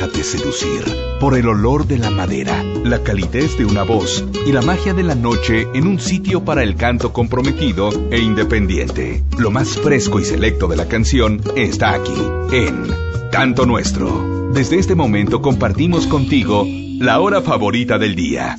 Déjate 0.00 0.24
seducir 0.24 0.82
por 1.20 1.36
el 1.36 1.46
olor 1.46 1.86
de 1.86 1.98
la 1.98 2.08
madera, 2.08 2.64
la 2.84 3.02
calidez 3.02 3.58
de 3.58 3.66
una 3.66 3.82
voz 3.82 4.24
y 4.46 4.50
la 4.50 4.62
magia 4.62 4.94
de 4.94 5.02
la 5.02 5.14
noche 5.14 5.68
en 5.74 5.86
un 5.86 6.00
sitio 6.00 6.42
para 6.42 6.62
el 6.62 6.74
canto 6.74 7.12
comprometido 7.12 7.90
e 8.10 8.18
independiente. 8.18 9.22
Lo 9.36 9.50
más 9.50 9.76
fresco 9.76 10.18
y 10.18 10.24
selecto 10.24 10.68
de 10.68 10.76
la 10.76 10.88
canción 10.88 11.42
está 11.54 11.92
aquí, 11.92 12.16
en 12.50 12.86
Canto 13.30 13.66
Nuestro. 13.66 14.50
Desde 14.54 14.78
este 14.78 14.94
momento 14.94 15.42
compartimos 15.42 16.06
contigo 16.06 16.64
la 16.66 17.20
hora 17.20 17.42
favorita 17.42 17.98
del 17.98 18.14
día. 18.14 18.58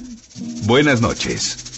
Buenas 0.68 1.02
noches. 1.02 1.71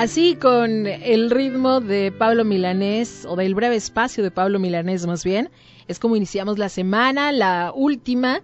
Así 0.00 0.34
con 0.34 0.86
el 0.86 1.28
ritmo 1.28 1.80
de 1.82 2.10
Pablo 2.10 2.42
Milanés, 2.42 3.26
o 3.28 3.36
del 3.36 3.54
breve 3.54 3.76
espacio 3.76 4.24
de 4.24 4.30
Pablo 4.30 4.58
Milanés 4.58 5.04
más 5.04 5.24
bien, 5.24 5.50
es 5.88 5.98
como 5.98 6.16
iniciamos 6.16 6.58
la 6.58 6.70
semana, 6.70 7.32
la 7.32 7.70
última 7.74 8.40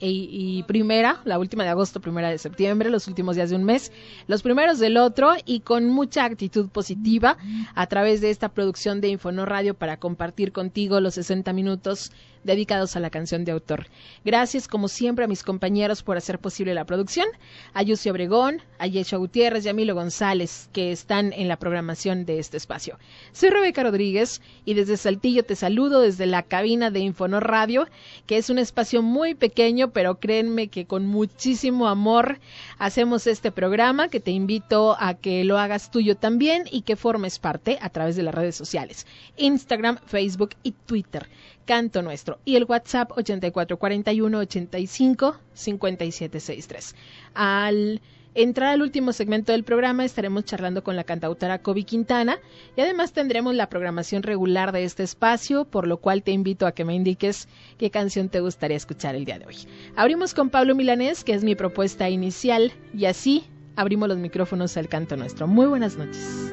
y, 0.00 0.62
primera, 0.62 1.20
la 1.26 1.38
última 1.38 1.62
de 1.62 1.68
agosto, 1.68 2.00
primera 2.00 2.30
de 2.30 2.38
septiembre, 2.38 2.88
los 2.88 3.06
últimos 3.06 3.36
días 3.36 3.50
de 3.50 3.56
un 3.56 3.64
mes, 3.64 3.92
los 4.28 4.40
primeros 4.40 4.78
del 4.78 4.96
otro 4.96 5.34
y 5.44 5.60
con 5.60 5.90
mucha 5.90 6.24
actitud 6.24 6.70
positiva 6.70 7.36
a 7.74 7.86
través 7.86 8.22
de 8.22 8.30
esta 8.30 8.48
producción 8.48 9.02
de 9.02 9.08
Infono 9.08 9.44
Radio 9.44 9.74
para 9.74 9.98
compartir 9.98 10.52
contigo 10.52 11.00
los 11.00 11.16
60 11.16 11.52
minutos 11.52 12.12
dedicados 12.44 12.94
a 12.96 13.00
la 13.00 13.10
canción 13.10 13.44
de 13.44 13.52
autor. 13.52 13.86
Gracias, 14.24 14.68
como 14.68 14.88
siempre, 14.88 15.24
a 15.24 15.28
mis 15.28 15.42
compañeros 15.42 16.02
por 16.02 16.16
hacer 16.16 16.38
posible 16.38 16.74
la 16.74 16.84
producción, 16.84 17.26
a 17.72 17.82
Obregón, 18.10 18.62
a 18.78 18.86
Yesha 18.86 19.16
Gutiérrez 19.16 19.64
y 19.64 19.68
a 19.68 19.72
Milo 19.72 19.94
González, 19.94 20.68
que 20.72 20.92
están 20.92 21.32
en 21.32 21.48
la 21.48 21.58
programación 21.58 22.24
de 22.26 22.38
este 22.38 22.56
espacio. 22.56 22.98
Soy 23.32 23.50
Rebeca 23.50 23.82
Rodríguez 23.82 24.42
y 24.64 24.74
desde 24.74 24.96
Saltillo 24.96 25.44
te 25.44 25.56
saludo 25.56 26.00
desde 26.00 26.26
la 26.26 26.42
cabina 26.42 26.90
de 26.90 27.00
Infonor 27.00 27.46
Radio, 27.46 27.88
que 28.26 28.36
es 28.36 28.50
un 28.50 28.58
espacio 28.58 29.02
muy 29.02 29.34
pequeño, 29.34 29.90
pero 29.90 30.16
créenme 30.16 30.68
que 30.68 30.86
con 30.86 31.06
muchísimo 31.06 31.88
amor 31.88 32.38
hacemos 32.78 33.26
este 33.26 33.52
programa, 33.52 34.08
que 34.08 34.20
te 34.20 34.30
invito 34.30 34.96
a 34.98 35.14
que 35.14 35.44
lo 35.44 35.58
hagas 35.58 35.90
tuyo 35.90 36.16
también 36.16 36.64
y 36.70 36.82
que 36.82 36.96
formes 36.96 37.38
parte 37.38 37.78
a 37.80 37.90
través 37.90 38.16
de 38.16 38.22
las 38.22 38.34
redes 38.34 38.56
sociales, 38.56 39.06
Instagram, 39.36 39.98
Facebook 40.06 40.50
y 40.62 40.72
Twitter. 40.72 41.28
Canto 41.64 42.02
Nuestro 42.02 42.38
y 42.44 42.56
el 42.56 42.64
WhatsApp 42.64 43.12
8441 43.12 44.38
85 44.38 45.36
5763. 45.54 46.94
Al 47.34 48.00
entrar 48.34 48.70
al 48.70 48.82
último 48.82 49.12
segmento 49.12 49.52
del 49.52 49.64
programa 49.64 50.04
estaremos 50.04 50.44
charlando 50.44 50.82
con 50.82 50.96
la 50.96 51.04
cantautora 51.04 51.60
Kobe 51.60 51.84
Quintana 51.84 52.38
y 52.76 52.80
además 52.80 53.12
tendremos 53.12 53.54
la 53.54 53.68
programación 53.68 54.22
regular 54.22 54.72
de 54.72 54.84
este 54.84 55.02
espacio, 55.02 55.64
por 55.64 55.86
lo 55.86 55.98
cual 55.98 56.22
te 56.22 56.32
invito 56.32 56.66
a 56.66 56.72
que 56.72 56.84
me 56.84 56.94
indiques 56.94 57.48
qué 57.78 57.90
canción 57.90 58.28
te 58.28 58.40
gustaría 58.40 58.76
escuchar 58.76 59.14
el 59.14 59.24
día 59.24 59.38
de 59.38 59.46
hoy. 59.46 59.56
Abrimos 59.96 60.34
con 60.34 60.50
Pablo 60.50 60.74
Milanés, 60.74 61.24
que 61.24 61.34
es 61.34 61.44
mi 61.44 61.54
propuesta 61.54 62.10
inicial, 62.10 62.72
y 62.92 63.06
así 63.06 63.44
abrimos 63.76 64.08
los 64.08 64.18
micrófonos 64.18 64.76
al 64.76 64.88
canto 64.88 65.16
nuestro. 65.16 65.46
Muy 65.46 65.66
buenas 65.66 65.96
noches. 65.96 66.52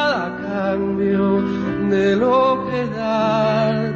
de 1.91 2.15
lo 2.15 2.65
que 2.69 2.85
da. 2.97 3.93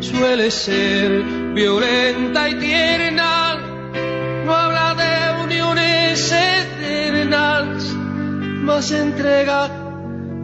Suele 0.00 0.50
ser 0.50 1.22
violenta 1.54 2.48
y 2.48 2.54
tierna, 2.54 3.58
no 4.44 4.54
habla 4.54 4.94
de 4.94 5.44
uniones 5.44 6.32
eternas, 6.32 7.82
más 8.66 8.90
entrega 8.92 9.68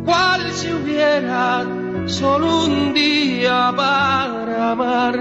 cual 0.05 0.43
si 0.53 0.73
hubiera 0.73 1.65
solo 2.07 2.65
un 2.65 2.93
día 2.93 3.73
para 3.77 4.73
amar. 4.73 5.17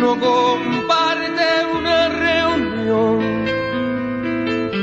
No 0.00 0.10
comparte 0.18 1.48
una 1.78 2.08
reunión 2.08 3.46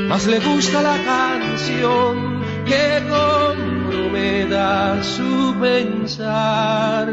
más 0.08 0.26
le 0.26 0.38
gusta 0.38 0.80
la 0.82 0.96
canción 1.04 2.44
que 2.66 3.00
comprometa 4.14 5.02
su 5.02 5.54
pensar. 5.60 7.06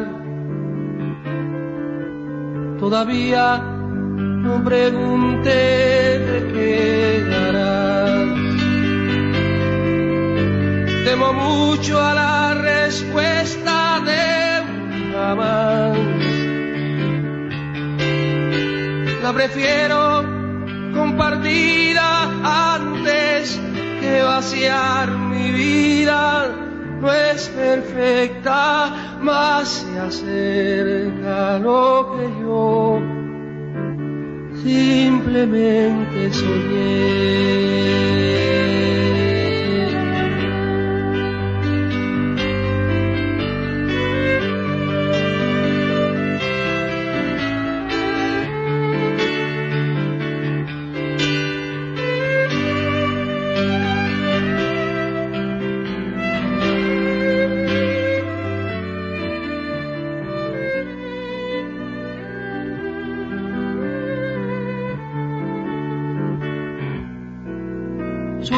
Todavía 2.79 3.57
no 3.57 4.63
pregunté 4.63 6.19
de 6.19 6.53
qué 6.53 7.25
harás. 7.35 8.29
Temo 11.05 11.33
mucho 11.33 11.99
a 11.99 12.13
la 12.13 12.53
respuesta 12.53 13.99
de 14.05 14.61
un 14.61 15.11
jamás. 15.13 15.97
La 19.23 19.33
prefiero 19.33 20.23
compartida 20.93 22.75
antes 22.75 23.59
que 23.99 24.21
vaciar 24.21 25.09
mi 25.11 25.51
vida. 25.51 26.60
No 27.01 27.11
es 27.11 27.49
perfecta, 27.49 29.17
más 29.21 29.67
se 29.67 29.99
acerca 29.99 31.57
lo 31.57 32.15
que 32.15 32.29
yo 32.41 33.01
simplemente 34.63 36.31
soñé. 36.31 37.61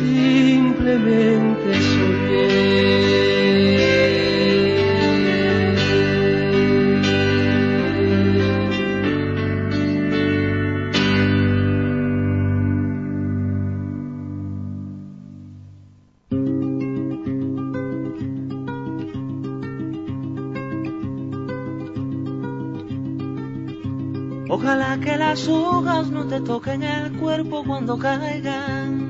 simplemente. 0.00 2.00
Ojalá 24.52 24.98
que 25.00 25.16
las 25.16 25.46
hojas 25.48 26.10
no 26.10 26.26
te 26.26 26.40
toquen 26.40 26.82
el 26.82 27.12
cuerpo 27.18 27.62
cuando 27.64 27.96
caigan, 27.98 29.09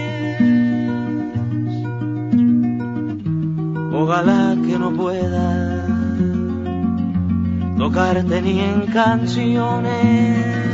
Ojalá 4.03 4.57
que 4.65 4.79
no 4.79 4.91
pueda 4.93 5.85
tocarte 7.77 8.41
ni 8.41 8.59
en 8.59 8.87
canciones. 8.87 10.71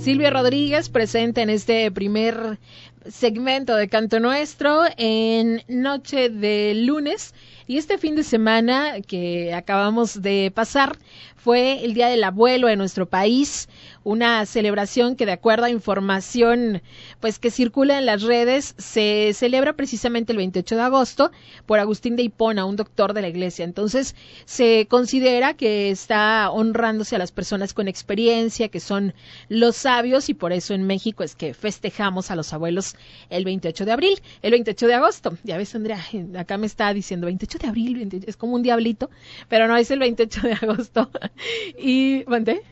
Silvia 0.00 0.30
Rodríguez 0.30 0.88
presente 0.88 1.42
en 1.42 1.50
este 1.50 1.90
primer 1.90 2.58
segmento 3.04 3.76
de 3.76 3.90
Canto 3.90 4.18
Nuestro 4.18 4.80
en 4.96 5.62
noche 5.68 6.30
de 6.30 6.72
lunes 6.74 7.34
Y 7.68 7.78
este 7.78 7.98
fin 7.98 8.14
de 8.14 8.22
semana 8.22 9.00
que 9.00 9.52
acabamos 9.52 10.22
de 10.22 10.52
pasar 10.54 10.96
fue 11.34 11.84
el 11.84 11.94
Día 11.94 12.08
del 12.08 12.22
Abuelo 12.22 12.68
en 12.68 12.78
nuestro 12.78 13.06
país, 13.06 13.68
una 14.06 14.46
celebración 14.46 15.16
que 15.16 15.26
de 15.26 15.32
acuerdo 15.32 15.64
a 15.64 15.70
información 15.70 16.80
pues 17.18 17.40
que 17.40 17.50
circula 17.50 17.98
en 17.98 18.06
las 18.06 18.22
redes 18.22 18.76
se 18.78 19.32
celebra 19.34 19.72
precisamente 19.72 20.30
el 20.30 20.38
28 20.38 20.76
de 20.76 20.82
agosto 20.82 21.32
por 21.66 21.80
Agustín 21.80 22.14
de 22.14 22.22
Hipona, 22.22 22.66
un 22.66 22.76
doctor 22.76 23.14
de 23.14 23.22
la 23.22 23.28
iglesia. 23.28 23.64
Entonces, 23.64 24.14
se 24.44 24.86
considera 24.88 25.54
que 25.54 25.90
está 25.90 26.52
honrándose 26.52 27.16
a 27.16 27.18
las 27.18 27.32
personas 27.32 27.74
con 27.74 27.88
experiencia, 27.88 28.68
que 28.68 28.78
son 28.78 29.12
los 29.48 29.74
sabios 29.74 30.28
y 30.28 30.34
por 30.34 30.52
eso 30.52 30.72
en 30.72 30.86
México 30.86 31.24
es 31.24 31.34
que 31.34 31.52
festejamos 31.52 32.30
a 32.30 32.36
los 32.36 32.52
abuelos 32.52 32.94
el 33.28 33.44
28 33.44 33.84
de 33.84 33.90
abril, 33.90 34.22
el 34.40 34.52
28 34.52 34.86
de 34.86 34.94
agosto. 34.94 35.36
Ya 35.42 35.56
ves, 35.56 35.74
Andrea, 35.74 36.00
acá 36.38 36.58
me 36.58 36.66
está 36.66 36.94
diciendo 36.94 37.26
28 37.26 37.58
de 37.58 37.66
abril, 37.66 38.22
es 38.24 38.36
como 38.36 38.54
un 38.54 38.62
diablito, 38.62 39.10
pero 39.48 39.66
no 39.66 39.76
es 39.76 39.90
el 39.90 39.98
28 39.98 40.42
de 40.42 40.52
agosto. 40.52 41.10
y, 41.76 42.22
¿mandé? 42.28 42.62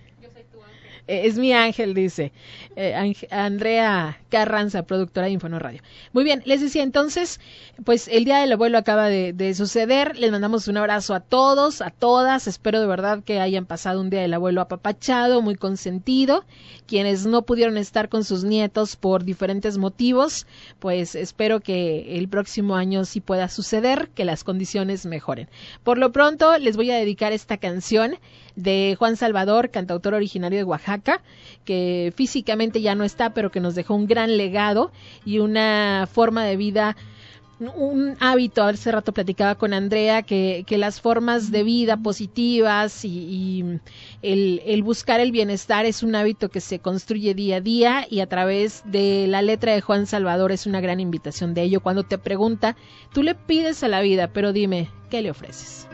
Eh, 1.06 1.26
es 1.26 1.36
mi 1.36 1.52
ángel, 1.52 1.92
dice 1.92 2.32
eh, 2.76 3.14
Andrea 3.30 4.18
Carranza, 4.30 4.84
productora 4.84 5.26
de 5.26 5.32
Infono 5.32 5.58
Radio. 5.58 5.82
Muy 6.12 6.24
bien, 6.24 6.42
les 6.46 6.60
decía 6.60 6.82
entonces, 6.82 7.40
pues 7.84 8.08
el 8.08 8.24
Día 8.24 8.38
del 8.38 8.52
Abuelo 8.52 8.78
acaba 8.78 9.08
de, 9.08 9.54
suceder. 9.54 10.18
Les 10.18 10.30
mandamos 10.32 10.66
un 10.66 10.78
abrazo 10.78 11.14
a 11.14 11.20
todos, 11.20 11.82
a 11.82 11.90
todas. 11.90 12.46
Espero 12.46 12.80
de 12.80 12.86
verdad 12.86 13.22
que 13.22 13.40
hayan 13.40 13.66
pasado 13.66 14.00
un 14.00 14.10
Día 14.10 14.22
del 14.22 14.34
Abuelo 14.34 14.62
apapachado, 14.62 15.42
muy 15.42 15.56
consentido. 15.56 16.44
Quienes 16.86 17.26
no 17.26 17.42
pudieron 17.42 17.76
estar 17.76 18.08
con 18.08 18.24
sus 18.24 18.44
nietos 18.44 18.96
por 18.96 19.24
diferentes 19.24 19.78
motivos, 19.78 20.46
pues 20.78 21.14
espero 21.14 21.60
que 21.60 22.18
el 22.18 22.28
próximo 22.28 22.76
año 22.76 23.04
sí 23.04 23.20
pueda 23.20 23.48
suceder, 23.48 24.08
que 24.14 24.24
las 24.24 24.44
condiciones 24.44 25.06
mejoren. 25.06 25.48
Por 25.82 25.98
lo 25.98 26.12
pronto, 26.12 26.58
les 26.58 26.76
voy 26.76 26.90
a 26.90 26.96
dedicar 26.96 27.32
esta 27.32 27.58
canción 27.58 28.16
de 28.56 28.94
Juan 28.98 29.16
Salvador, 29.16 29.70
cantautor 29.70 30.14
originario 30.14 30.58
de 30.58 30.64
Oaxaca, 30.64 30.93
que 31.64 32.12
físicamente 32.16 32.80
ya 32.80 32.94
no 32.94 33.04
está, 33.04 33.34
pero 33.34 33.50
que 33.50 33.60
nos 33.60 33.74
dejó 33.74 33.94
un 33.94 34.06
gran 34.06 34.36
legado 34.36 34.92
y 35.24 35.38
una 35.38 36.08
forma 36.10 36.44
de 36.44 36.56
vida 36.56 36.96
un 37.60 38.16
hábito, 38.20 38.62
hace 38.62 38.90
rato 38.90 39.12
platicaba 39.12 39.54
con 39.54 39.72
Andrea, 39.74 40.22
que, 40.22 40.64
que 40.66 40.78
las 40.78 41.00
formas 41.00 41.50
de 41.50 41.62
vida 41.62 41.96
positivas 41.96 43.04
y, 43.04 43.64
el, 44.22 44.62
el, 44.66 44.82
buscar 44.82 45.20
el 45.20 45.32
bienestar 45.32 45.86
es 45.86 46.02
un 46.02 46.14
hábito 46.14 46.48
que 46.48 46.60
se 46.60 46.78
construye 46.78 47.34
día 47.34 47.56
a 47.56 47.60
día 47.60 48.06
y 48.10 48.20
a 48.20 48.26
través 48.26 48.82
de 48.84 49.26
la 49.28 49.42
letra 49.42 49.72
de 49.72 49.80
Juan 49.80 50.06
Salvador 50.06 50.52
es 50.52 50.66
una 50.66 50.80
gran 50.80 51.00
invitación 51.00 51.54
de 51.54 51.62
ello. 51.62 51.80
Cuando 51.80 52.02
te 52.02 52.18
pregunta, 52.18 52.76
tú 53.12 53.22
le 53.22 53.34
pides 53.34 53.82
a 53.82 53.88
la 53.88 54.00
vida, 54.00 54.28
pero 54.32 54.52
dime, 54.52 54.90
¿qué 55.10 55.22
le 55.22 55.30
ofreces? 55.30 55.86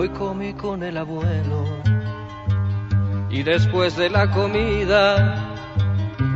Hoy 0.00 0.10
comí 0.10 0.52
con 0.52 0.84
el 0.84 0.96
abuelo 0.96 1.64
y 3.28 3.42
después 3.42 3.96
de 3.96 4.08
la 4.08 4.30
comida 4.30 5.56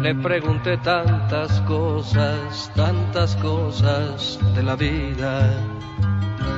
le 0.01 0.17
pregunté 0.17 0.79
tantas 0.79 1.61
cosas, 1.61 2.73
tantas 2.75 3.37
cosas 3.37 4.41
de 4.57 4.65
la 4.65 4.75
vida. 4.75 5.49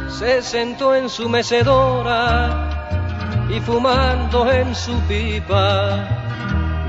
Se 0.08 0.40
sentó 0.40 0.94
en 0.94 1.11
su 1.11 1.28
mecedora 1.28 2.70
y 3.50 3.61
fumando 3.61 4.50
en 4.50 4.75
su 4.75 4.99
pipa 5.00 6.08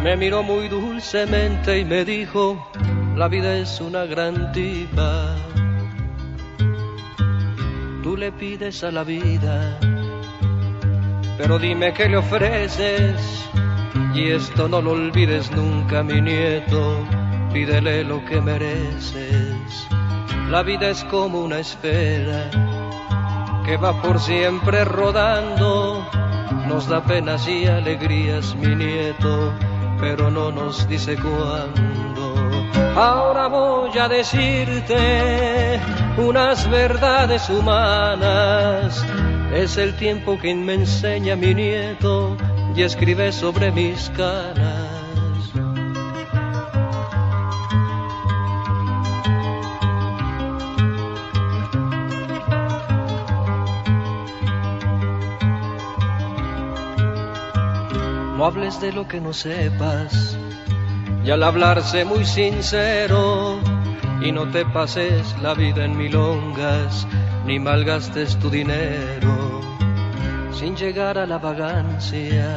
me 0.02 0.16
miró 0.16 0.44
muy 0.44 0.70
dulcemente 0.70 1.80
y 1.80 1.84
me 1.84 2.06
dijo, 2.06 2.66
la 3.18 3.28
vida 3.28 3.54
es 3.58 3.82
una 3.82 4.06
gran 4.06 4.54
tipa. 4.54 5.36
Tú 8.06 8.16
le 8.16 8.32
pides 8.32 8.84
a 8.84 8.92
la 8.92 9.04
vida 9.04 9.80
pero 11.38 11.60
dime 11.60 11.94
qué 11.94 12.08
le 12.10 12.18
ofreces. 12.18 13.50
Y 14.14 14.32
esto 14.32 14.68
no 14.68 14.82
lo 14.82 14.92
olvides 14.92 15.52
nunca, 15.52 16.04
mi 16.04 16.22
nieto, 16.22 17.06
pídele 17.54 18.04
lo 18.04 18.24
que 18.26 18.40
mereces. 18.42 19.88
La 20.50 20.64
vida 20.64 20.90
es 20.90 21.04
como 21.06 21.42
una 21.42 21.60
esfera 21.60 22.50
que 23.66 23.78
va 23.78 24.02
por 24.02 24.20
siempre 24.20 24.86
rodando, 24.86 26.08
nos 26.68 26.88
da 26.88 27.04
penas 27.04 27.48
y 27.48 27.66
alegrías, 27.66 28.56
mi 28.56 28.76
nieto, 28.76 29.54
pero 30.00 30.32
no 30.32 30.52
nos 30.52 30.88
dice 30.88 31.18
cuándo. 31.18 32.25
Ahora 32.96 33.48
voy 33.48 33.98
a 33.98 34.08
decirte 34.08 35.82
unas 36.18 36.70
verdades 36.70 37.50
humanas 37.50 39.06
es 39.54 39.76
el 39.76 39.98
tiempo 39.98 40.40
que 40.40 40.56
me 40.56 40.76
enseña 40.76 41.36
mi 41.36 41.54
nieto 41.54 42.38
y 42.74 42.84
escribe 42.84 43.34
sobre 43.34 43.70
mis 43.74 44.10
caras. 44.12 44.86
No 58.38 58.46
hables 58.46 58.80
de 58.80 58.94
lo 58.94 59.06
que 59.06 59.20
no 59.20 59.34
sepas 59.34 60.38
y 61.26 61.32
al 61.32 61.44
hablarse 61.44 62.06
muy 62.06 62.24
sincero 62.24 63.60
y 64.22 64.32
no 64.32 64.50
te 64.52 64.66
pases 64.66 65.36
la 65.42 65.54
vida 65.54 65.84
en 65.84 65.98
milongas 65.98 67.08
ni 67.46 67.60
malgastes 67.60 68.38
tu 68.38 68.50
dinero 68.50 69.56
sin 70.52 70.76
llegar 70.76 71.18
a 71.18 71.26
la 71.26 71.38
vagancia. 71.38 72.48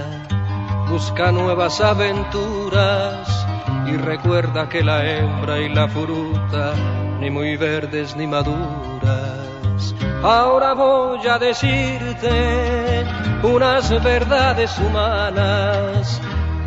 Busca 0.88 1.32
nuevas 1.32 1.80
aventuras 1.80 3.46
y 3.86 3.96
recuerda 3.96 4.68
que 4.68 4.84
la 4.84 5.04
hembra 5.04 5.58
y 5.58 5.68
la 5.68 5.88
fruta 5.88 6.74
ni 7.20 7.30
muy 7.30 7.56
verdes 7.56 8.16
ni 8.16 8.26
maduras. 8.26 9.94
Ahora 10.22 10.74
voy 10.74 11.26
a 11.26 11.38
decirte 11.38 13.04
unas 13.42 14.02
verdades 14.02 14.78
humanas. 14.78 16.20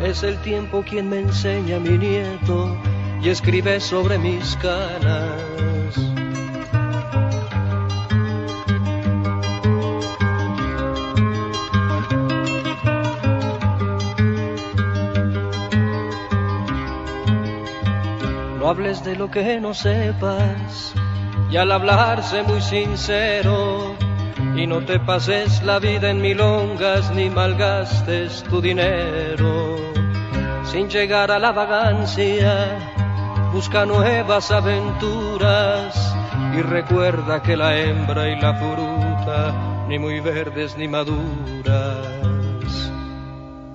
Es 0.04 0.24
el 0.24 0.36
tiempo 0.38 0.82
quien 0.82 1.08
me 1.08 1.20
enseña 1.20 1.78
mi 1.78 1.96
nieto 1.96 2.76
y 3.22 3.28
escribe 3.28 3.78
sobre 3.78 4.18
mis 4.18 4.56
canas. 4.56 5.52
Hables 18.72 19.04
de 19.04 19.16
lo 19.16 19.30
que 19.30 19.60
no 19.60 19.74
sepas 19.74 20.94
y 21.50 21.58
al 21.58 21.70
hablarse 21.70 22.42
muy 22.42 22.62
sincero 22.62 23.94
y 24.56 24.66
no 24.66 24.80
te 24.80 24.98
pases 24.98 25.62
la 25.62 25.78
vida 25.78 26.08
en 26.08 26.22
milongas 26.22 27.14
ni 27.14 27.28
malgastes 27.28 28.42
tu 28.44 28.62
dinero 28.62 29.91
sin 30.72 30.88
llegar 30.88 31.30
a 31.30 31.38
la 31.38 31.52
vagancia 31.52 32.78
busca 33.52 33.84
nuevas 33.84 34.50
aventuras 34.50 36.16
y 36.56 36.62
recuerda 36.62 37.42
que 37.42 37.58
la 37.58 37.78
hembra 37.78 38.30
y 38.30 38.40
la 38.40 38.54
fruta 38.54 39.84
ni 39.88 39.98
muy 39.98 40.20
verdes 40.20 40.78
ni 40.78 40.88
maduras 40.88 42.06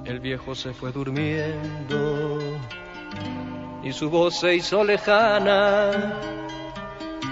el 0.06 0.20
viejo 0.20 0.56
se 0.56 0.74
fue 0.74 0.92
durmiendo 0.92 2.40
y 3.84 3.94
su 3.94 4.10
voz 4.10 4.40
se 4.40 4.56
hizo 4.56 4.84
lejana. 4.84 5.92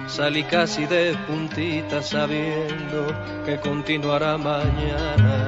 Salí 0.07 0.43
casi 0.43 0.85
de 0.85 1.17
puntita 1.27 2.03
sabiendo 2.03 3.07
que 3.43 3.59
continuará 3.59 4.37
mañana. 4.37 5.44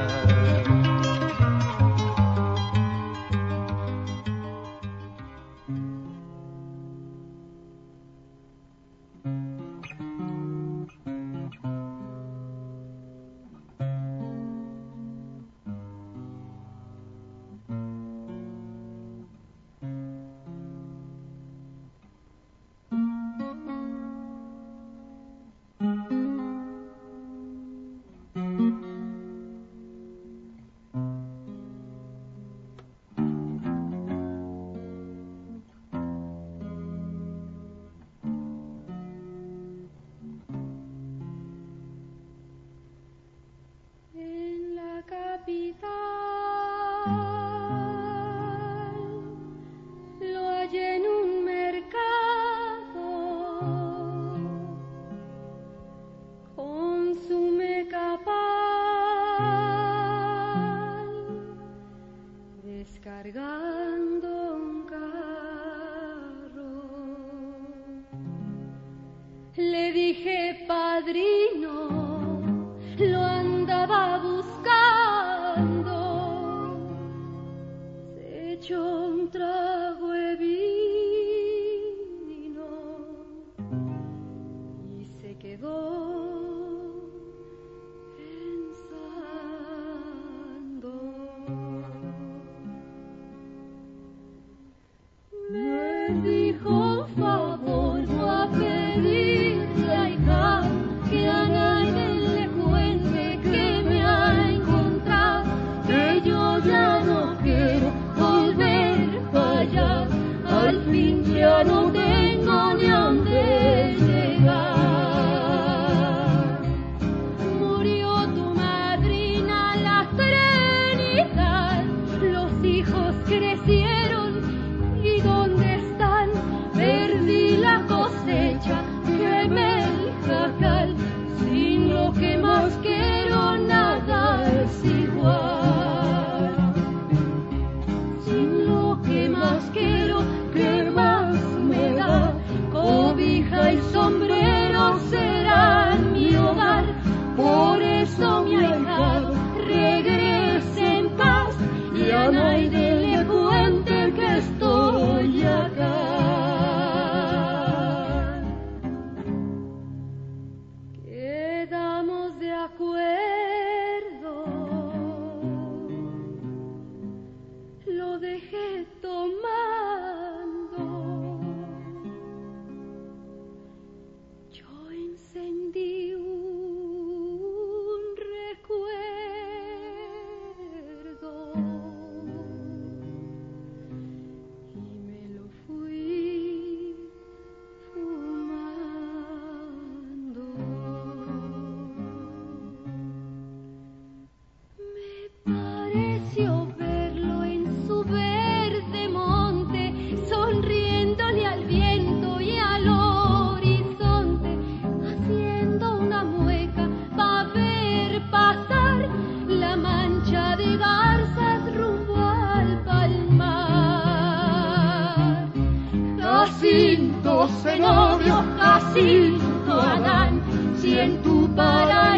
Jacinto 217.47 217.61
Zenobio, 217.61 218.43
Jacinto 218.59 219.81
Adán, 219.81 220.41
si 220.79 220.97
en 220.99 221.21
tu 221.21 221.47
paraíso 221.55 222.16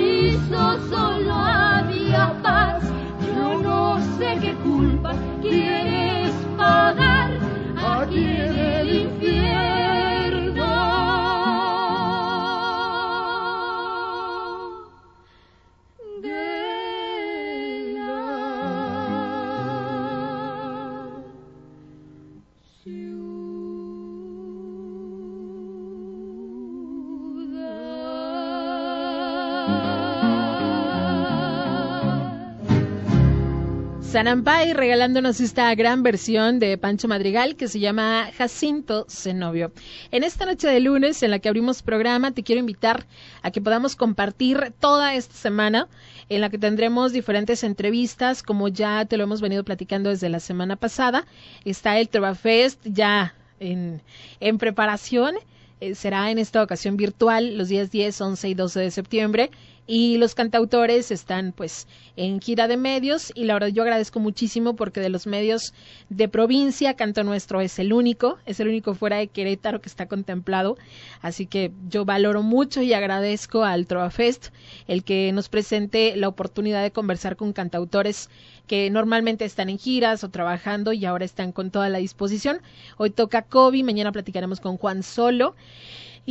Sanampay 34.12 34.74
regalándonos 34.74 35.40
esta 35.40 35.76
gran 35.76 36.02
versión 36.02 36.58
de 36.58 36.80
Pancho 36.80 37.08
Madrigal 37.08 37.56
que 37.56 37.68
se 37.68 37.80
llama 37.80 38.32
Jacinto 38.36 39.06
Zenobio. 39.08 39.72
En 40.10 40.24
esta 40.24 40.48
noche 40.48 40.68
de 40.68 40.80
lunes 40.80 41.22
en 41.22 41.30
la 41.30 41.38
que 41.38 41.48
abrimos 41.48 41.84
programa 41.84 42.32
te 42.32 42.42
quiero 42.42 42.60
invitar 42.60 43.06
a 43.44 43.52
que 43.52 43.62
podamos 43.62 43.96
compartir 43.96 44.74
toda 44.80 45.14
esta 45.14 45.36
semana 45.36 45.88
en 46.28 46.42
la 46.42 46.50
que 46.50 46.58
tendremos 46.58 47.14
diferentes 47.14 47.64
entrevistas 47.64 48.42
como 48.42 48.68
ya 48.68 49.06
te 49.06 49.16
lo 49.16 49.26
hemos 49.26 49.42
venido 49.42 49.64
platicando 49.64 50.10
desde 50.10 50.30
la 50.30 50.40
semana 50.40 50.76
pasada. 50.76 51.28
Está 51.64 52.00
el 52.00 52.10
Trova 52.10 52.34
Fest 52.34 52.82
ya 52.86 53.36
en, 53.60 54.02
en 54.40 54.58
preparación. 54.58 55.36
Eh, 55.82 55.94
será 55.94 56.32
en 56.32 56.40
esta 56.40 56.64
ocasión 56.64 56.98
virtual 56.98 57.60
los 57.60 57.70
días 57.70 57.92
10, 57.92 58.20
11 58.20 58.50
y 58.50 58.54
12 58.56 58.80
de 58.80 58.92
septiembre 58.92 59.52
y 59.92 60.20
los 60.20 60.36
cantautores 60.36 61.10
están 61.10 61.52
pues 61.52 61.88
en 62.16 62.40
gira 62.40 62.68
de 62.68 62.78
medios 62.78 63.32
y 63.34 63.46
la 63.46 63.56
verdad 63.56 63.70
yo 63.70 63.82
agradezco 63.82 64.20
muchísimo 64.20 64.76
porque 64.76 65.00
de 65.00 65.10
los 65.10 65.26
medios 65.26 65.74
de 66.10 66.28
provincia 66.28 66.94
Canto 66.94 67.24
Nuestro 67.24 67.60
es 67.60 67.80
el 67.80 67.92
único, 67.92 68.38
es 68.46 68.60
el 68.60 68.68
único 68.68 68.94
fuera 68.94 69.18
de 69.18 69.30
Querétaro 69.30 69.82
que 69.82 69.90
está 69.90 70.06
contemplado, 70.06 70.78
así 71.24 71.48
que 71.48 71.72
yo 71.90 72.06
valoro 72.06 72.44
mucho 72.44 72.84
y 72.84 72.94
agradezco 72.94 73.64
al 73.64 73.88
Trova 73.88 74.12
Fest 74.12 74.50
el 74.88 75.04
que 75.04 75.32
nos 75.32 75.50
presente 75.50 76.16
la 76.16 76.28
oportunidad 76.28 76.84
de 76.84 76.92
conversar 76.92 77.36
con 77.36 77.52
cantautores 77.52 78.30
que 78.68 78.92
normalmente 78.92 79.44
están 79.44 79.70
en 79.70 79.80
giras 79.80 80.24
o 80.24 80.30
trabajando 80.30 80.94
y 80.94 81.04
ahora 81.06 81.26
están 81.26 81.52
con 81.52 81.72
toda 81.72 81.90
la 81.90 81.98
disposición. 81.98 82.62
Hoy 82.98 83.10
toca 83.10 83.42
Kobe, 83.42 83.82
mañana 83.82 84.12
platicaremos 84.12 84.60
con 84.60 84.78
Juan 84.78 85.02
Solo. 85.02 85.56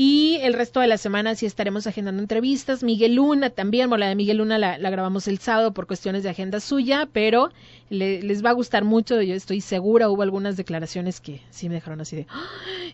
Y 0.00 0.38
el 0.42 0.54
resto 0.54 0.78
de 0.78 0.86
la 0.86 0.96
semana 0.96 1.34
sí 1.34 1.44
estaremos 1.44 1.88
agendando 1.88 2.22
entrevistas. 2.22 2.84
Miguel 2.84 3.16
Luna 3.16 3.50
también, 3.50 3.88
bueno, 3.88 4.04
la 4.04 4.08
de 4.08 4.14
Miguel 4.14 4.36
Luna 4.36 4.56
la, 4.56 4.90
grabamos 4.90 5.26
el 5.26 5.40
sábado 5.40 5.74
por 5.74 5.88
cuestiones 5.88 6.22
de 6.22 6.28
agenda 6.28 6.60
suya, 6.60 7.08
pero 7.12 7.50
le, 7.90 8.22
les 8.22 8.44
va 8.44 8.50
a 8.50 8.52
gustar 8.52 8.84
mucho, 8.84 9.20
yo 9.22 9.34
estoy 9.34 9.60
segura. 9.60 10.08
Hubo 10.08 10.22
algunas 10.22 10.56
declaraciones 10.56 11.20
que 11.20 11.40
sí 11.50 11.68
me 11.68 11.74
dejaron 11.74 12.00
así 12.00 12.14
de, 12.14 12.26
¡Ah! 12.30 12.46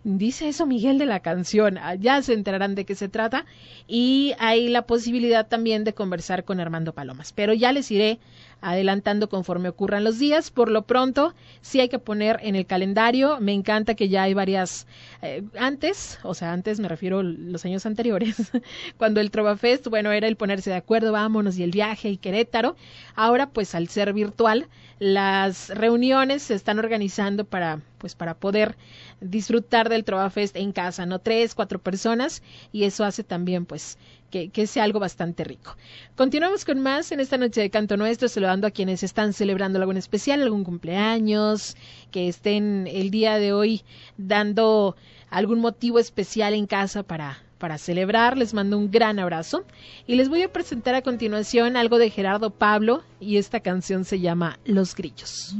dice 0.02 0.48
eso 0.48 0.64
Miguel 0.64 0.96
de 0.96 1.04
la 1.04 1.20
canción, 1.20 1.76
Ah, 1.76 1.94
ya 1.94 2.22
se 2.22 2.32
enterarán 2.32 2.74
de 2.74 2.86
qué 2.86 2.94
se 2.94 3.10
trata. 3.10 3.44
Y 3.86 4.32
hay 4.38 4.68
la 4.68 4.86
posibilidad 4.86 5.46
también 5.46 5.84
de 5.84 5.92
conversar 5.92 6.44
con 6.44 6.58
Armando 6.58 6.94
Palomas, 6.94 7.34
pero 7.34 7.52
ya 7.52 7.70
les 7.72 7.90
iré 7.90 8.18
adelantando 8.64 9.28
conforme 9.28 9.68
ocurran 9.68 10.04
los 10.04 10.18
días. 10.18 10.50
Por 10.50 10.70
lo 10.70 10.82
pronto, 10.82 11.34
sí 11.60 11.80
hay 11.80 11.88
que 11.88 11.98
poner 11.98 12.40
en 12.42 12.56
el 12.56 12.66
calendario. 12.66 13.38
Me 13.40 13.52
encanta 13.52 13.94
que 13.94 14.08
ya 14.08 14.22
hay 14.22 14.34
varias 14.34 14.86
eh, 15.22 15.42
antes, 15.58 16.18
o 16.22 16.34
sea, 16.34 16.52
antes 16.52 16.80
me 16.80 16.88
refiero 16.88 17.22
los 17.22 17.64
años 17.64 17.84
anteriores, 17.86 18.36
cuando 18.96 19.20
el 19.20 19.30
Trova 19.30 19.56
Fest, 19.56 19.86
bueno, 19.88 20.10
era 20.12 20.26
el 20.26 20.36
ponerse 20.36 20.70
de 20.70 20.76
acuerdo, 20.76 21.12
vámonos 21.12 21.58
y 21.58 21.62
el 21.62 21.70
viaje 21.70 22.08
y 22.08 22.16
Querétaro. 22.16 22.74
Ahora, 23.14 23.50
pues 23.50 23.74
al 23.74 23.88
ser 23.88 24.12
virtual, 24.14 24.68
las 24.98 25.68
reuniones 25.68 26.42
se 26.44 26.54
están 26.54 26.78
organizando 26.78 27.44
para 27.44 27.80
pues 27.98 28.14
para 28.14 28.34
poder 28.34 28.76
disfrutar 29.20 29.88
del 29.88 30.04
Trova 30.04 30.28
Fest 30.30 30.56
en 30.56 30.72
casa, 30.72 31.06
no 31.06 31.18
tres, 31.18 31.54
cuatro 31.54 31.78
personas 31.78 32.42
y 32.70 32.84
eso 32.84 33.04
hace 33.04 33.24
también 33.24 33.64
pues 33.64 33.98
que, 34.34 34.48
que, 34.48 34.66
sea 34.66 34.82
algo 34.82 34.98
bastante 34.98 35.44
rico. 35.44 35.76
Continuamos 36.16 36.64
con 36.64 36.80
más 36.80 37.12
en 37.12 37.20
esta 37.20 37.38
noche 37.38 37.60
de 37.60 37.70
Canto 37.70 37.96
Nuestro, 37.96 38.26
saludando 38.26 38.66
a 38.66 38.72
quienes 38.72 39.04
están 39.04 39.32
celebrando 39.32 39.78
algo 39.78 39.92
especial, 39.92 40.42
algún 40.42 40.64
cumpleaños, 40.64 41.76
que 42.10 42.26
estén 42.26 42.88
el 42.90 43.12
día 43.12 43.38
de 43.38 43.52
hoy 43.52 43.82
dando 44.16 44.96
algún 45.30 45.60
motivo 45.60 46.00
especial 46.00 46.52
en 46.54 46.66
casa 46.66 47.04
para 47.04 47.44
para 47.58 47.78
celebrar. 47.78 48.36
Les 48.36 48.52
mando 48.52 48.76
un 48.76 48.90
gran 48.90 49.20
abrazo 49.20 49.64
y 50.04 50.16
les 50.16 50.28
voy 50.28 50.42
a 50.42 50.52
presentar 50.52 50.96
a 50.96 51.02
continuación 51.02 51.76
algo 51.76 51.98
de 51.98 52.10
Gerardo 52.10 52.50
Pablo 52.50 53.04
y 53.20 53.36
esta 53.36 53.60
canción 53.60 54.04
se 54.04 54.18
llama 54.18 54.58
Los 54.64 54.96
Grillos. 54.96 55.54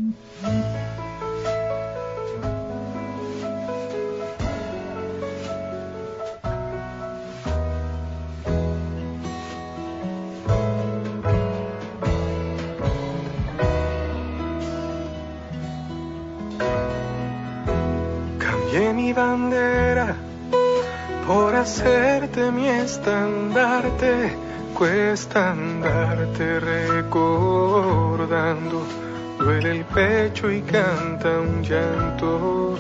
Cambié 18.75 18.93
mi 18.93 19.13
bandera 19.13 20.17
por 21.29 21.55
hacerte 21.55 22.51
mi 22.51 22.67
estandarte, 22.67 24.37
cuesta 24.77 25.53
andarte 25.53 26.59
recordando, 26.59 28.83
duele 29.39 29.71
el 29.71 29.85
pecho 29.85 30.51
y 30.51 30.61
canta 30.63 31.39
un 31.39 31.63
llanto. 31.63 32.77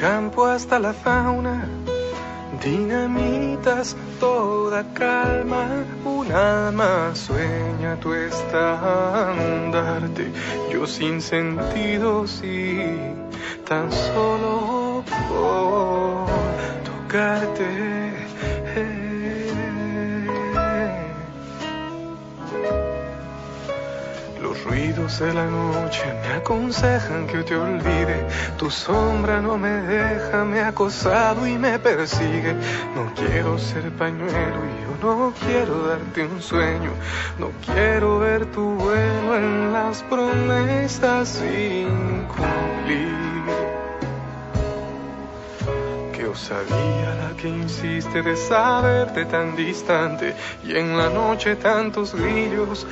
Campo 0.00 0.46
hasta 0.46 0.78
la 0.78 0.92
fauna, 0.92 1.66
dinamitas 2.62 3.96
toda 4.20 4.84
calma, 4.94 5.66
un 6.04 6.30
alma 6.30 7.10
sueña 7.14 7.98
tu 8.00 8.14
estandarte, 8.14 10.30
yo 10.70 10.86
sin 10.86 11.20
sentido 11.20 12.28
sí, 12.28 12.78
tan 13.66 13.90
solo 13.90 15.02
por 15.28 16.28
tocarte. 16.84 17.87
Ruidos 24.68 25.18
de 25.18 25.32
la 25.32 25.46
noche 25.46 26.04
me 26.22 26.34
aconsejan 26.34 27.26
que 27.26 27.42
te 27.42 27.56
olvide. 27.56 28.26
Tu 28.58 28.70
sombra 28.70 29.40
no 29.40 29.56
me 29.56 29.70
deja, 29.70 30.44
me 30.44 30.60
ha 30.60 30.68
acosado 30.68 31.46
y 31.46 31.56
me 31.58 31.78
persigue. 31.78 32.54
No 32.94 33.12
quiero 33.14 33.58
ser 33.58 33.90
pañuelo 33.92 34.60
y 34.70 34.82
yo 34.82 34.92
no 35.00 35.32
quiero 35.46 35.88
darte 35.88 36.26
un 36.26 36.40
sueño. 36.42 36.90
No 37.38 37.50
quiero 37.64 38.18
ver 38.18 38.46
tu 38.46 38.74
vuelo 38.74 39.36
en 39.36 39.72
las 39.72 40.02
promesas 40.02 41.28
sin 41.28 42.26
cumplir. 42.26 43.18
Qué 46.12 46.26
osadía 46.26 47.14
la 47.22 47.36
que 47.36 47.48
insiste 47.48 48.22
de 48.22 48.36
saberte 48.36 49.24
tan 49.24 49.56
distante 49.56 50.34
y 50.64 50.76
en 50.76 50.96
la 50.96 51.08
noche 51.08 51.56
tantos 51.56 52.14
grillos 52.14 52.86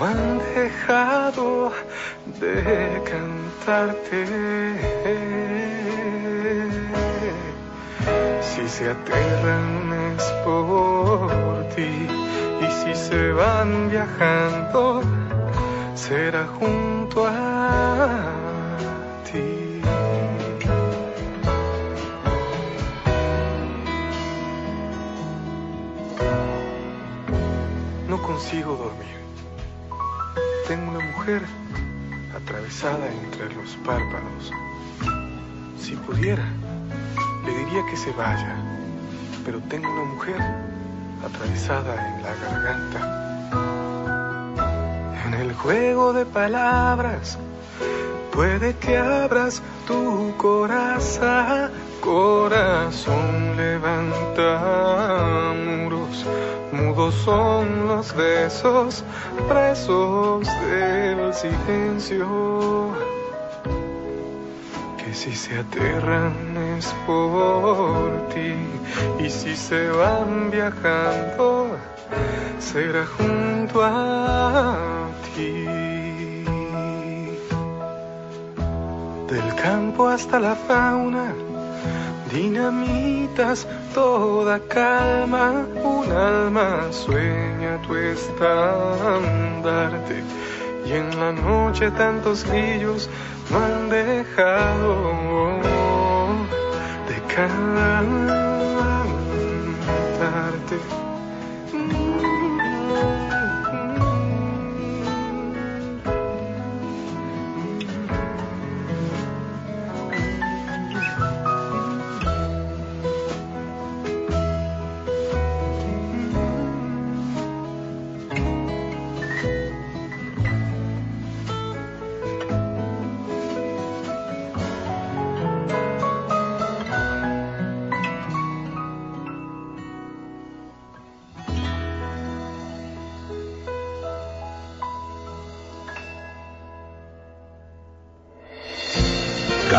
no 0.00 0.06
han 0.06 0.38
dejado 0.54 1.72
de 2.40 3.02
cantarte. 3.04 4.24
Si 8.40 8.68
se 8.68 8.90
aterran 8.90 9.92
es 10.16 10.24
por 10.44 11.64
ti 11.74 12.08
y 12.62 12.66
si 12.80 12.94
se 12.94 13.32
van 13.32 13.90
viajando 13.90 15.02
será 15.94 16.46
junto 16.58 17.26
a 17.26 18.24
ti. 19.30 19.82
No 28.08 28.20
consigo 28.22 28.76
dormir. 28.76 29.19
Tengo 30.70 30.92
una 30.92 31.04
mujer 31.04 31.42
atravesada 32.32 33.08
entre 33.12 33.52
los 33.56 33.74
párpados. 33.84 34.52
Si 35.76 35.96
pudiera, 35.96 36.44
le 37.44 37.52
diría 37.52 37.84
que 37.90 37.96
se 37.96 38.12
vaya, 38.12 38.54
pero 39.44 39.58
tengo 39.62 39.92
una 39.92 40.04
mujer 40.04 40.40
atravesada 41.26 41.96
en 42.06 42.22
la 42.22 42.34
garganta. 42.36 43.00
En 45.26 45.34
el 45.34 45.52
juego 45.54 46.12
de 46.12 46.24
palabras, 46.24 47.36
puede 48.30 48.76
que 48.76 48.96
abras 48.96 49.60
tu 49.88 50.36
corazón, 50.36 51.72
corazón 52.00 53.56
levanta 53.56 55.52
muros, 55.54 56.26
mudos 56.72 57.14
son 57.14 57.88
los 57.88 58.14
besos, 58.14 59.04
presos 59.48 60.46
del 60.70 61.34
silencio. 61.34 62.26
Que 64.98 65.14
si 65.14 65.34
se 65.34 65.58
aterran 65.58 66.56
es 66.78 66.86
por 67.06 68.28
ti, 68.28 68.54
y 69.24 69.30
si 69.30 69.56
se 69.56 69.90
van 69.90 70.50
viajando, 70.50 71.76
será 72.58 73.06
junto 73.06 73.82
a 73.82 74.76
ti. 75.34 75.66
Del 79.28 79.54
campo 79.54 80.08
hasta 80.08 80.40
la 80.40 80.56
fauna, 80.56 81.32
dinamitas 82.32 83.66
toda 83.94 84.60
calma, 84.60 85.66
un 85.82 86.10
alma 86.12 86.92
sueña 86.92 87.80
tu 87.86 87.96
estandarte. 87.96 89.50
Y 90.86 90.92
en 90.92 91.18
la 91.18 91.32
noche 91.32 91.90
tantos 91.90 92.44
grillos 92.44 93.08
no 93.50 93.58
han 93.58 93.88
dejado 93.88 94.94
de 97.08 97.16
cantarte. 97.34 98.30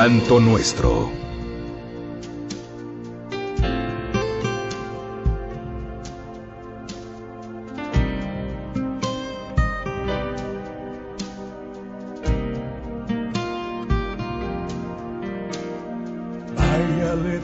Canto 0.01 0.39
Nuestro. 0.39 1.11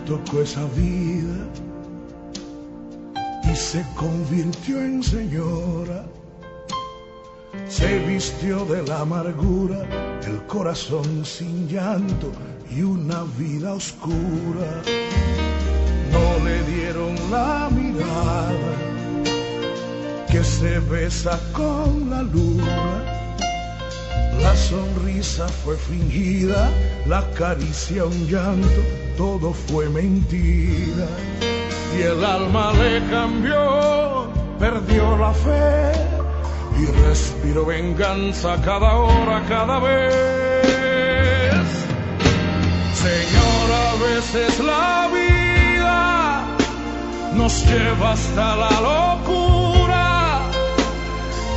Tocó 0.08 0.42
esa 0.42 0.66
vida 0.68 1.36
y 3.44 3.56
se 3.56 3.86
convirtió 3.96 4.82
en 4.82 5.04
señora. 5.04 6.06
Se 7.70 8.00
vistió 8.00 8.64
de 8.66 8.82
la 8.88 9.02
amargura, 9.02 9.78
el 10.26 10.42
corazón 10.48 11.26
sin 11.26 11.68
llanto 11.68 12.32
y 12.72 12.82
una 12.82 13.26
vida 13.38 13.74
oscura. 13.74 14.82
No 16.12 16.46
le 16.46 16.64
dieron 16.64 17.16
la 17.30 17.70
mirada 17.70 18.74
que 20.30 20.44
se 20.44 20.80
besa 20.80 21.38
con 21.52 22.10
la 22.10 22.24
luna. 22.24 23.04
La 24.42 24.56
sonrisa 24.56 25.48
fue 25.50 25.76
fingida, 25.76 26.70
la 27.06 27.30
caricia, 27.32 28.06
un 28.06 28.28
llanto, 28.28 28.82
todo 29.18 29.52
fue 29.52 29.90
mentira. 29.90 31.08
Y 31.98 32.02
el 32.02 32.24
alma 32.24 32.72
le 32.74 33.06
cambió, 33.10 34.28
perdió 34.58 35.18
la 35.18 35.34
fe 35.34 36.17
y 36.80 36.86
respiró 36.86 37.66
venganza 37.66 38.62
cada 38.64 38.94
hora, 38.96 39.44
cada 39.48 39.80
vez. 39.80 41.68
Señor, 42.94 43.68
a 43.72 43.96
veces 44.06 44.60
la 44.60 45.10
vida 45.12 46.44
nos 47.34 47.66
lleva 47.66 48.12
hasta 48.12 48.56
la 48.56 48.82
locura 48.82 50.42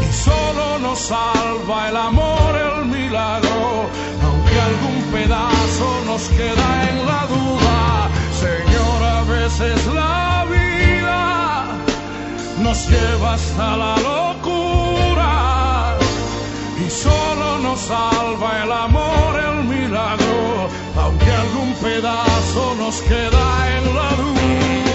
y 0.01 0.13
solo 0.13 0.79
nos 0.81 0.99
salva 0.99 1.89
el 1.89 1.97
amor, 1.97 2.57
el 2.57 2.87
milagro, 2.87 3.89
aunque 4.25 4.61
algún 4.61 5.03
pedazo 5.13 5.89
nos 6.07 6.23
queda 6.29 6.89
en 6.89 7.07
la 7.07 7.27
duda. 7.35 8.09
Señor, 8.41 9.03
a 9.03 9.23
veces 9.25 9.87
la 9.87 10.25
vida 10.25 10.30
nos 12.61 12.89
lleva 12.89 13.35
hasta 13.35 13.77
la 13.77 13.97
locura 13.97 15.97
y 16.85 16.91
solo 16.91 17.59
nos 17.59 17.81
salva 17.81 18.63
el 18.63 18.73
amor, 18.73 19.39
el 19.49 19.65
milagro, 19.65 20.69
aunque 20.97 21.31
algún 21.31 21.73
pedazo 21.75 22.75
nos 22.79 23.01
queda 23.03 23.77
en 23.77 23.95
la 23.95 24.11
duda. 24.17 24.90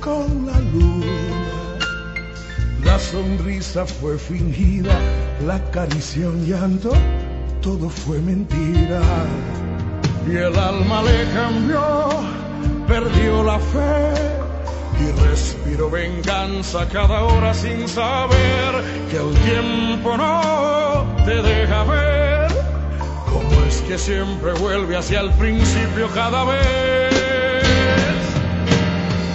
Con 0.00 0.46
la 0.46 0.58
luna. 0.58 1.06
La 2.84 2.98
sonrisa 2.98 3.86
fue 3.86 4.18
fingida, 4.18 4.92
la 5.46 5.58
caricia 5.70 6.28
un 6.28 6.44
llanto, 6.44 6.92
todo 7.62 7.88
fue 7.88 8.18
mentira. 8.18 9.00
Y 10.28 10.36
el 10.36 10.54
alma 10.58 11.02
le 11.02 11.24
cambió, 11.32 12.08
perdió 12.86 13.42
la 13.42 13.58
fe 13.58 14.12
y 15.00 15.10
respiró 15.28 15.88
venganza 15.90 16.86
cada 16.88 17.24
hora 17.24 17.54
sin 17.54 17.88
saber 17.88 18.72
que 19.10 19.16
el 19.16 19.34
tiempo 19.50 20.18
no 20.18 21.06
te 21.24 21.40
deja 21.40 21.84
ver 21.84 22.50
cómo 23.24 23.64
es 23.66 23.80
que 23.88 23.96
siempre 23.96 24.52
vuelve 24.60 24.98
hacia 24.98 25.20
el 25.20 25.30
principio 25.32 26.08
cada 26.14 26.44
vez. 26.44 26.89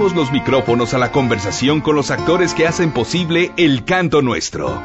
Los 0.00 0.32
micrófonos 0.32 0.94
a 0.94 0.98
la 0.98 1.12
conversación 1.12 1.82
con 1.82 1.94
los 1.94 2.10
actores 2.10 2.54
que 2.54 2.66
hacen 2.66 2.90
posible 2.90 3.52
el 3.58 3.84
canto 3.84 4.22
nuestro. 4.22 4.82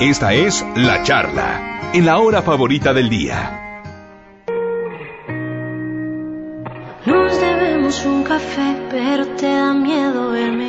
Esta 0.00 0.34
es 0.34 0.66
La 0.74 1.04
Charla, 1.04 1.92
en 1.94 2.04
la 2.04 2.18
hora 2.18 2.42
favorita 2.42 2.92
del 2.92 3.08
día. 3.08 3.78
Nos 7.06 7.40
debemos 7.40 8.04
un 8.04 8.24
café, 8.24 8.76
pero 8.90 9.28
te 9.36 9.46
da 9.46 9.72
miedo 9.72 10.32
verme. 10.32 10.65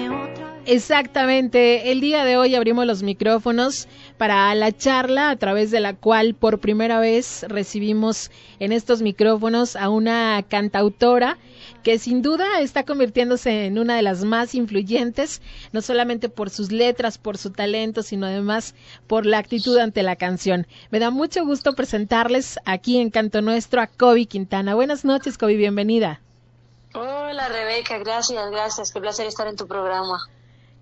Exactamente, 0.69 1.93
el 1.93 2.01
día 2.01 2.25
de 2.25 2.35
hoy 2.35 2.53
abrimos 2.53 2.85
los 2.85 3.01
micrófonos 3.01 3.87
para 4.17 4.53
la 4.53 4.75
charla 4.75 5.29
a 5.29 5.37
través 5.37 5.71
de 5.71 5.79
la 5.79 5.93
cual 5.93 6.35
por 6.35 6.59
primera 6.59 6.99
vez 6.99 7.45
recibimos 7.47 8.31
en 8.59 8.73
estos 8.73 9.01
micrófonos 9.01 9.77
a 9.77 9.87
una 9.89 10.43
cantautora 10.49 11.37
que 11.83 11.97
sin 11.99 12.21
duda 12.21 12.59
está 12.59 12.83
convirtiéndose 12.83 13.67
en 13.67 13.79
una 13.79 13.95
de 13.95 14.01
las 14.01 14.25
más 14.25 14.55
influyentes, 14.55 15.41
no 15.71 15.81
solamente 15.81 16.27
por 16.27 16.49
sus 16.49 16.69
letras, 16.69 17.17
por 17.17 17.37
su 17.37 17.51
talento, 17.51 18.03
sino 18.03 18.25
además 18.25 18.75
por 19.07 19.25
la 19.25 19.37
actitud 19.37 19.77
ante 19.77 20.03
la 20.03 20.17
canción. 20.17 20.67
Me 20.91 20.99
da 20.99 21.11
mucho 21.11 21.45
gusto 21.45 21.75
presentarles 21.75 22.59
aquí 22.65 22.97
en 22.99 23.09
Canto 23.09 23.41
Nuestro 23.41 23.79
a 23.79 23.87
Kobe 23.87 24.25
Quintana. 24.25 24.75
Buenas 24.75 25.05
noches, 25.05 25.37
Kobe, 25.37 25.55
bienvenida. 25.55 26.19
Hola 26.93 27.47
Rebeca, 27.47 27.99
gracias, 27.99 28.51
gracias, 28.51 28.91
qué 28.91 28.99
placer 28.99 29.27
estar 29.27 29.47
en 29.47 29.55
tu 29.55 29.65
programa. 29.65 30.19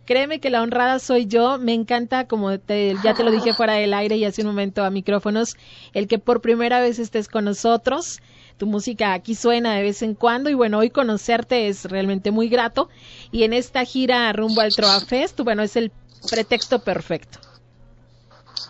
Créeme 0.05 0.39
que 0.39 0.49
la 0.49 0.61
honrada 0.61 0.99
soy 0.99 1.25
yo. 1.25 1.57
Me 1.57 1.73
encanta, 1.73 2.27
como 2.27 2.59
te, 2.59 2.95
ya 3.03 3.13
te 3.13 3.23
lo 3.23 3.31
dije 3.31 3.53
fuera 3.57 3.73
del 3.73 3.93
aire 3.93 4.15
y 4.17 4.25
hace 4.25 4.41
un 4.41 4.47
momento 4.47 4.83
a 4.83 4.89
micrófonos, 4.89 5.57
el 5.93 6.07
que 6.07 6.19
por 6.19 6.41
primera 6.41 6.79
vez 6.79 6.99
estés 6.99 7.27
con 7.27 7.45
nosotros. 7.45 8.19
Tu 8.57 8.65
música 8.67 9.13
aquí 9.13 9.35
suena 9.35 9.75
de 9.75 9.81
vez 9.81 10.01
en 10.01 10.15
cuando 10.15 10.49
y 10.49 10.53
bueno, 10.53 10.77
hoy 10.77 10.89
conocerte 10.89 11.67
es 11.67 11.85
realmente 11.85 12.31
muy 12.31 12.47
grato. 12.47 12.89
Y 13.31 13.43
en 13.43 13.53
esta 13.53 13.83
gira 13.83 14.31
rumbo 14.31 14.61
al 14.61 14.73
Trova 14.73 15.01
Fest, 15.01 15.41
bueno, 15.41 15.63
es 15.63 15.75
el 15.75 15.91
pretexto 16.29 16.79
perfecto. 16.79 17.39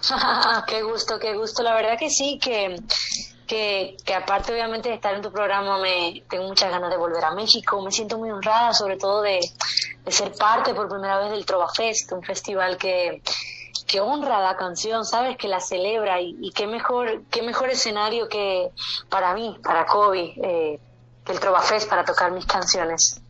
qué 0.68 0.82
gusto, 0.84 1.20
qué 1.20 1.36
gusto. 1.36 1.64
La 1.64 1.76
verdad 1.76 1.98
que 2.00 2.10
sí, 2.10 2.40
que, 2.42 2.78
que, 3.46 3.98
que 4.06 4.14
aparte 4.14 4.54
obviamente 4.54 4.90
de 4.90 4.96
estar 4.96 5.14
en 5.16 5.22
tu 5.22 5.32
programa, 5.32 5.80
me 5.80 6.24
tengo 6.30 6.48
muchas 6.48 6.72
ganas 6.72 6.90
de 6.90 6.98
volver 6.98 7.24
a 7.24 7.32
México. 7.32 7.82
Me 7.82 7.92
siento 7.92 8.18
muy 8.18 8.32
honrada, 8.32 8.74
sobre 8.74 8.98
todo 8.98 9.22
de, 9.22 9.40
ser 10.08 10.34
parte 10.34 10.74
por 10.74 10.90
primera 10.90 11.20
vez 11.20 11.32
del 11.32 11.46
Trova 11.46 11.68
Fest, 11.70 12.12
un 12.12 12.24
festival 12.24 12.78
que, 12.78 13.22
que 13.88 14.00
honra 14.02 14.42
la 14.42 14.56
canción, 14.56 15.06
sabes, 15.06 15.38
que 15.38 15.48
la 15.48 15.60
celebra 15.60 16.22
y, 16.22 16.52
qué 16.52 16.68
mejor, 16.68 17.24
qué 17.32 17.42
mejor 17.42 17.70
escenario 17.70 18.28
que 18.30 18.70
para 19.10 19.34
mí, 19.34 19.58
para 19.64 19.86
Kobe, 19.86 20.34
eh, 20.44 20.80
que 21.26 21.32
el 21.32 21.40
Trova 21.40 21.62
Fest 21.62 21.90
para 21.90 22.06
tocar 22.06 22.32
mis 22.32 22.46
canciones. 22.46 23.22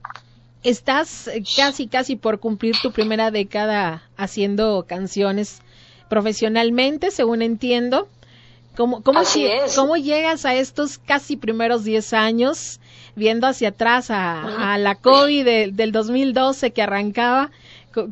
Estás 0.64 1.28
eh, 1.28 1.44
casi, 1.56 1.88
casi 1.88 2.16
por 2.16 2.40
cumplir 2.40 2.76
tu 2.82 2.92
primera 2.92 3.32
década 3.32 4.02
haciendo 4.18 4.86
canciones 4.88 5.62
profesionalmente, 6.10 7.12
según 7.12 7.42
entiendo. 7.42 8.08
¿Cómo, 8.76 9.02
cómo, 9.02 9.20
es. 9.46 9.74
llegas 9.96 10.46
a 10.46 10.54
estos 10.56 10.98
casi 10.98 11.38
primeros 11.38 11.84
10 11.84 12.14
años 12.14 12.80
viendo 13.16 13.48
hacia 13.48 13.70
atrás 13.70 14.12
a, 14.12 14.74
a 14.74 14.78
la 14.78 14.96
COVID 14.96 15.46
de- 15.46 15.70
del 15.72 15.92
2012 15.92 16.72
que 16.72 16.82
arrancaba? 16.82 17.52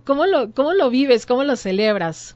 ¿Cómo 0.06 0.26
lo, 0.26 0.52
¿Cómo 0.52 0.73
lo 0.73 0.89
vives? 0.89 1.26
¿Cómo 1.26 1.43
lo 1.43 1.56
celebras? 1.58 2.36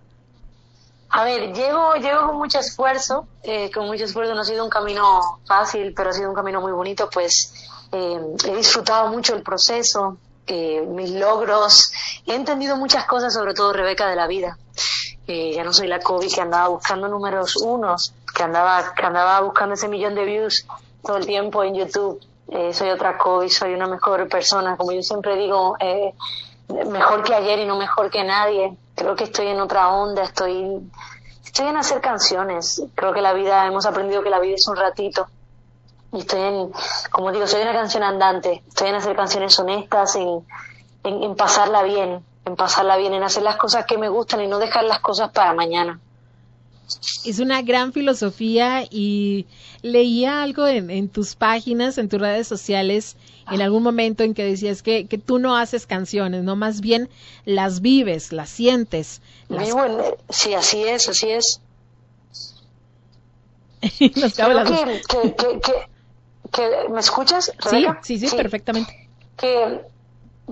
A 1.09 1.23
ver, 1.23 1.53
llego, 1.53 1.95
llego 1.95 2.27
con 2.27 2.35
mucho 2.37 2.59
esfuerzo, 2.59 3.25
eh, 3.43 3.71
con 3.71 3.85
mucho 3.87 4.03
esfuerzo, 4.03 4.35
no 4.35 4.41
ha 4.41 4.45
sido 4.45 4.65
un 4.65 4.69
camino 4.69 5.39
fácil, 5.45 5.93
pero 5.95 6.09
ha 6.09 6.13
sido 6.13 6.27
un 6.29 6.35
camino 6.35 6.59
muy 6.59 6.73
bonito, 6.73 7.09
pues 7.09 7.53
eh, 7.93 8.19
he 8.45 8.55
disfrutado 8.57 9.07
mucho 9.09 9.33
el 9.33 9.41
proceso, 9.41 10.17
eh, 10.47 10.81
mis 10.85 11.11
logros, 11.11 11.93
he 12.25 12.35
entendido 12.35 12.75
muchas 12.75 13.05
cosas, 13.05 13.33
sobre 13.33 13.53
todo 13.53 13.71
Rebeca, 13.71 14.09
de 14.09 14.17
la 14.17 14.27
vida. 14.27 14.57
Ya 15.27 15.63
no 15.65 15.73
soy 15.73 15.87
la 15.87 15.99
Kobe 15.99 16.27
que 16.29 16.39
andaba 16.39 16.69
buscando 16.69 17.09
números 17.09 17.57
unos, 17.57 18.13
que 18.33 18.43
andaba, 18.43 18.93
que 18.93 19.05
andaba 19.05 19.41
buscando 19.41 19.73
ese 19.73 19.89
millón 19.89 20.15
de 20.15 20.23
views 20.23 20.65
todo 21.03 21.17
el 21.17 21.25
tiempo 21.25 21.63
en 21.63 21.75
YouTube. 21.75 22.21
Eh, 22.49 22.73
soy 22.73 22.89
otra 22.89 23.17
Kobe, 23.17 23.49
soy 23.49 23.73
una 23.73 23.87
mejor 23.87 24.29
persona, 24.29 24.77
como 24.77 24.93
yo 24.93 25.03
siempre 25.03 25.35
digo, 25.35 25.75
eh, 25.81 26.13
mejor 26.89 27.23
que 27.23 27.35
ayer 27.35 27.59
y 27.59 27.65
no 27.65 27.77
mejor 27.77 28.09
que 28.09 28.23
nadie. 28.23 28.77
Creo 28.95 29.15
que 29.17 29.25
estoy 29.25 29.47
en 29.47 29.59
otra 29.59 29.89
onda, 29.89 30.23
estoy, 30.23 30.79
estoy 31.43 31.67
en 31.67 31.75
hacer 31.75 31.99
canciones. 31.99 32.83
Creo 32.95 33.13
que 33.13 33.21
la 33.21 33.33
vida, 33.33 33.65
hemos 33.67 33.85
aprendido 33.85 34.23
que 34.23 34.29
la 34.29 34.39
vida 34.39 34.55
es 34.55 34.67
un 34.69 34.77
ratito. 34.77 35.27
Y 36.13 36.19
estoy 36.19 36.39
en, 36.39 36.71
como 37.11 37.33
digo, 37.33 37.47
soy 37.47 37.61
una 37.63 37.73
canción 37.73 38.03
andante. 38.03 38.63
Estoy 38.65 38.89
en 38.89 38.95
hacer 38.95 39.15
canciones 39.15 39.59
honestas, 39.59 40.15
en, 40.15 40.45
en 41.03 41.35
pasarla 41.35 41.83
bien, 41.83 42.23
en 42.47 42.55
pasarla 42.55 42.97
bien, 42.97 43.13
en 43.13 43.23
hacer 43.23 43.43
las 43.43 43.57
cosas 43.57 43.86
que 43.86 43.97
me 43.97 44.10
gustan 44.10 44.41
y 44.41 44.47
no 44.47 44.60
dejar 44.60 44.83
las 44.86 44.99
cosas 44.99 45.31
para 45.31 45.53
mañana. 45.53 45.99
Es 47.25 47.39
una 47.39 47.62
gran 47.62 47.91
filosofía 47.91 48.83
y 48.89 49.45
leía 49.81 50.41
algo 50.41 50.65
en, 50.67 50.89
en, 50.89 51.10
tus 51.10 51.36
páginas, 51.36 51.97
en 51.97 52.07
tus 52.07 52.19
redes 52.19 52.47
sociales, 52.47 53.17
en 53.51 53.62
algún 53.62 53.83
momento 53.83 54.23
en 54.23 54.33
que 54.33 54.45
decías 54.45 54.81
que, 54.81 55.05
que 55.05 55.17
tú 55.17 55.38
no 55.38 55.57
haces 55.57 55.86
canciones, 55.86 56.43
no 56.43 56.55
más 56.55 56.79
bien 56.79 57.10
las 57.43 57.81
vives, 57.81 58.31
las 58.31 58.49
sientes. 58.49 59.21
Las... 59.49 59.65
Vivo 59.65 59.83
en, 59.83 59.97
sí, 60.29 60.53
así 60.53 60.83
es, 60.83 61.10
así 61.10 61.29
es. 61.29 61.62
Nos 64.15 64.33
Creo 64.33 64.63
que, 64.63 65.01
que, 65.07 65.36
que, 65.36 65.60
que, 65.60 65.73
que- 66.51 66.89
¿Me 66.89 67.01
escuchas, 67.01 67.51
Rebeca? 67.57 67.99
Sí, 68.01 68.17
sí, 68.17 68.29
sí, 68.29 68.36
perfectamente. 68.36 69.10
que, 69.36 69.81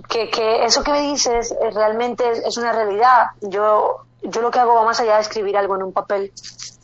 que, 0.10 0.30
que 0.30 0.66
eso 0.66 0.84
que 0.84 0.92
me 0.92 1.02
dices 1.02 1.52
eh, 1.52 1.72
realmente 1.72 2.30
es, 2.30 2.40
es 2.40 2.58
una 2.58 2.74
realidad. 2.74 3.28
Yo, 3.42 4.06
yo 4.24 4.42
lo 4.42 4.52
que 4.52 4.60
hago 4.60 4.76
va 4.76 4.84
más 4.84 5.00
allá 5.00 5.16
de 5.16 5.22
escribir 5.22 5.58
algo 5.58 5.76
en 5.76 5.84
un 5.84 5.94
papel. 5.94 6.32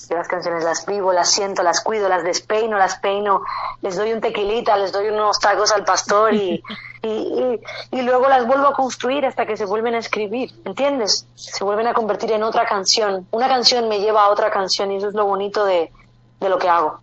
Yo 0.09 0.17
las 0.17 0.27
canciones 0.27 0.63
las 0.63 0.85
vivo, 0.85 1.13
las 1.13 1.29
siento, 1.29 1.63
las 1.63 1.81
cuido, 1.81 2.09
las 2.09 2.23
despeino, 2.23 2.77
las 2.77 2.97
peino, 2.97 3.43
les 3.81 3.95
doy 3.95 4.11
un 4.11 4.19
tequilita, 4.19 4.75
les 4.75 4.91
doy 4.91 5.07
unos 5.07 5.39
tacos 5.39 5.71
al 5.71 5.85
pastor 5.85 6.33
y, 6.33 6.61
y, 7.01 7.07
y, 7.07 7.61
y 7.91 8.01
luego 8.01 8.27
las 8.27 8.45
vuelvo 8.45 8.67
a 8.67 8.73
construir 8.73 9.25
hasta 9.25 9.45
que 9.45 9.55
se 9.55 9.65
vuelven 9.65 9.95
a 9.95 9.99
escribir, 9.99 10.51
¿entiendes? 10.65 11.27
Se 11.35 11.63
vuelven 11.63 11.87
a 11.87 11.93
convertir 11.93 12.31
en 12.31 12.43
otra 12.43 12.65
canción. 12.65 13.27
Una 13.31 13.47
canción 13.47 13.87
me 13.87 13.99
lleva 13.99 14.25
a 14.25 14.29
otra 14.29 14.51
canción 14.51 14.91
y 14.91 14.97
eso 14.97 15.07
es 15.07 15.13
lo 15.13 15.25
bonito 15.25 15.63
de, 15.63 15.91
de 16.39 16.49
lo 16.49 16.57
que 16.57 16.67
hago. 16.67 16.99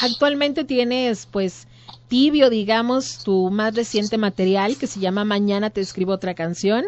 Actualmente 0.00 0.64
tienes, 0.64 1.26
pues, 1.26 1.66
tibio, 2.12 2.50
digamos, 2.50 3.24
tu 3.24 3.48
más 3.50 3.74
reciente 3.74 4.18
material 4.18 4.76
que 4.76 4.86
se 4.86 5.00
llama 5.00 5.24
Mañana 5.24 5.70
te 5.70 5.80
escribo 5.80 6.12
otra 6.12 6.34
canción. 6.34 6.84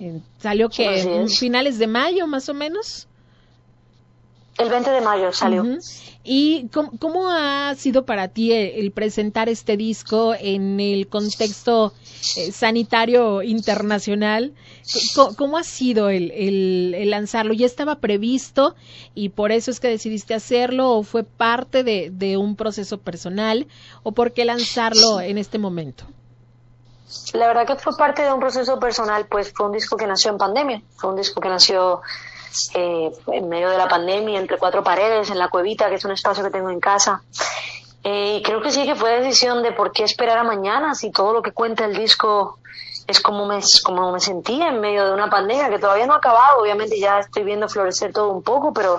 Eh, 0.00 0.18
salió 0.38 0.70
que 0.70 1.02
en 1.02 1.28
finales 1.28 1.78
de 1.78 1.86
mayo, 1.86 2.26
más 2.26 2.48
o 2.48 2.54
menos. 2.54 3.06
El 4.62 4.70
20 4.70 4.90
de 4.90 5.00
mayo 5.00 5.32
salió. 5.32 5.62
Ujú. 5.62 5.78
¿Y 6.24 6.68
cómo, 6.68 6.92
cómo 7.00 7.28
ha 7.30 7.74
sido 7.74 8.04
para 8.06 8.28
ti 8.28 8.52
el, 8.52 8.68
el 8.84 8.92
presentar 8.92 9.48
este 9.48 9.76
disco 9.76 10.34
en 10.38 10.78
el 10.78 11.08
contexto 11.08 11.92
eh, 12.36 12.52
sanitario 12.52 13.42
internacional? 13.42 14.52
¿Cómo, 15.16 15.34
cómo 15.34 15.58
ha 15.58 15.64
sido 15.64 16.10
el, 16.10 16.30
el- 16.30 16.94
el 16.96 17.10
lanzarlo? 17.10 17.54
¿Ya 17.54 17.66
estaba 17.66 17.96
previsto 17.96 18.76
y 19.16 19.30
por 19.30 19.50
eso 19.50 19.72
es 19.72 19.80
que 19.80 19.88
decidiste 19.88 20.34
hacerlo 20.34 20.90
o 20.92 21.02
fue 21.02 21.24
parte 21.24 21.82
de, 21.82 22.10
de 22.12 22.36
un 22.36 22.54
proceso 22.54 22.98
personal 22.98 23.66
o 24.04 24.12
por 24.12 24.32
qué 24.32 24.44
lanzarlo 24.44 25.20
en 25.20 25.38
este 25.38 25.58
momento? 25.58 26.04
La 27.34 27.46
verdad 27.48 27.66
que 27.66 27.76
fue 27.76 27.96
parte 27.96 28.22
de 28.22 28.32
un 28.32 28.40
proceso 28.40 28.78
personal, 28.78 29.26
pues 29.26 29.52
fue 29.52 29.66
un 29.66 29.72
disco 29.72 29.96
que 29.96 30.06
nació 30.06 30.30
en 30.30 30.38
pandemia, 30.38 30.82
fue 30.96 31.10
un 31.10 31.16
disco 31.16 31.40
que 31.40 31.48
nació 31.48 32.00
eh, 32.74 33.10
en 33.28 33.48
medio 33.48 33.68
de 33.70 33.78
la 33.78 33.88
pandemia, 33.88 34.38
entre 34.38 34.58
cuatro 34.58 34.82
paredes, 34.82 35.30
en 35.30 35.38
la 35.38 35.48
cuevita, 35.48 35.88
que 35.88 35.96
es 35.96 36.04
un 36.04 36.12
espacio 36.12 36.44
que 36.44 36.50
tengo 36.50 36.70
en 36.70 36.80
casa. 36.80 37.22
Eh, 38.04 38.38
y 38.38 38.42
creo 38.42 38.60
que 38.60 38.70
sí 38.70 38.84
que 38.84 38.94
fue 38.94 39.20
decisión 39.20 39.62
de 39.62 39.72
por 39.72 39.92
qué 39.92 40.02
esperar 40.02 40.38
a 40.38 40.42
mañana 40.42 40.94
si 40.94 41.10
todo 41.10 41.32
lo 41.32 41.42
que 41.42 41.52
cuenta 41.52 41.84
el 41.84 41.94
disco 41.94 42.58
es 43.06 43.20
como 43.20 43.46
me, 43.46 43.60
como 43.84 44.10
me 44.12 44.20
sentía 44.20 44.68
en 44.68 44.80
medio 44.80 45.06
de 45.06 45.14
una 45.14 45.30
pandemia 45.30 45.70
que 45.70 45.78
todavía 45.78 46.06
no 46.06 46.14
ha 46.14 46.18
acabado, 46.18 46.60
obviamente 46.60 46.98
ya 46.98 47.20
estoy 47.20 47.44
viendo 47.44 47.68
florecer 47.68 48.12
todo 48.12 48.30
un 48.30 48.42
poco, 48.42 48.72
pero 48.72 48.98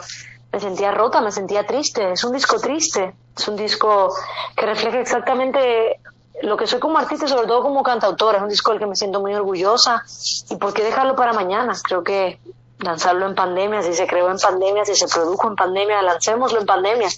me 0.51 0.59
sentía 0.59 0.91
rota, 0.91 1.19
me 1.21 1.31
sentía 1.31 1.65
triste, 1.65 2.11
es 2.11 2.23
un 2.23 2.31
disco 2.31 2.59
triste, 2.59 3.13
es 3.35 3.47
un 3.47 3.55
disco 3.55 4.13
que 4.55 4.65
refleja 4.65 4.99
exactamente 4.99 5.99
lo 6.41 6.57
que 6.57 6.67
soy 6.67 6.79
como 6.79 6.97
artista 6.97 7.27
sobre 7.27 7.47
todo 7.47 7.61
como 7.61 7.83
cantautora, 7.83 8.37
es 8.37 8.43
un 8.43 8.49
disco 8.49 8.71
del 8.71 8.79
que 8.79 8.85
me 8.85 8.95
siento 8.95 9.19
muy 9.19 9.33
orgullosa. 9.33 10.03
Y 10.49 10.55
por 10.57 10.73
qué 10.73 10.83
dejarlo 10.83 11.15
para 11.15 11.33
mañana, 11.33 11.73
creo 11.83 12.03
que 12.03 12.39
lanzarlo 12.79 13.27
en 13.27 13.35
pandemia, 13.35 13.81
si 13.81 13.93
se 13.93 14.07
creó 14.07 14.29
en 14.31 14.37
pandemia, 14.37 14.85
si 14.85 14.95
se 14.95 15.07
produjo 15.07 15.47
en 15.47 15.55
pandemia, 15.55 16.01
lancémoslo 16.01 16.59
en 16.61 16.65
pandemia, 16.65 17.09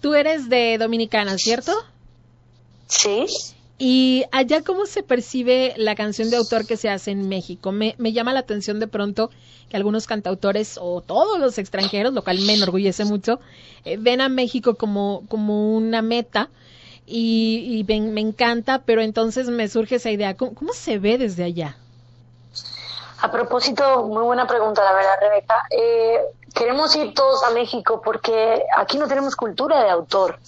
Tú 0.00 0.14
eres 0.14 0.48
de 0.48 0.78
Dominicana, 0.78 1.38
¿cierto? 1.38 1.72
¿sí? 2.88 3.26
¿Y 3.78 4.24
allá 4.32 4.62
cómo 4.62 4.86
se 4.86 5.02
percibe 5.02 5.74
la 5.76 5.94
canción 5.94 6.28
de 6.30 6.36
autor 6.36 6.66
que 6.66 6.76
se 6.76 6.88
hace 6.88 7.10
en 7.12 7.28
México? 7.28 7.72
Me, 7.72 7.94
me 7.98 8.12
llama 8.12 8.32
la 8.32 8.40
atención 8.40 8.80
de 8.80 8.86
pronto 8.88 9.30
que 9.68 9.76
algunos 9.76 10.06
cantautores 10.06 10.76
o 10.80 11.00
todos 11.00 11.38
los 11.38 11.56
extranjeros, 11.58 12.12
lo 12.12 12.22
cual 12.24 12.40
me 12.40 12.54
enorgullece 12.54 13.04
mucho, 13.04 13.40
eh, 13.84 13.96
ven 13.98 14.20
a 14.20 14.28
México 14.28 14.74
como, 14.74 15.22
como 15.28 15.74
una 15.76 16.02
meta 16.02 16.48
y, 17.06 17.64
y 17.68 17.82
ven- 17.84 18.12
me 18.14 18.20
encanta, 18.20 18.82
pero 18.84 19.02
entonces 19.02 19.48
me 19.48 19.68
surge 19.68 19.96
esa 19.96 20.10
idea, 20.10 20.36
¿cómo, 20.36 20.54
cómo 20.54 20.72
se 20.72 20.98
ve 20.98 21.18
desde 21.18 21.44
allá? 21.44 21.76
A 23.22 23.30
propósito, 23.30 24.02
muy 24.02 24.24
buena 24.24 24.48
pregunta, 24.48 24.82
la 24.82 24.92
verdad, 24.94 25.14
Rebeca. 25.20 25.62
Eh, 25.70 26.20
queremos 26.52 26.94
ir 26.96 27.14
todos 27.14 27.44
a 27.44 27.50
México 27.50 28.02
porque 28.04 28.64
aquí 28.76 28.98
no 28.98 29.06
tenemos 29.06 29.36
cultura 29.36 29.80
de 29.84 29.90
autor. 29.90 30.40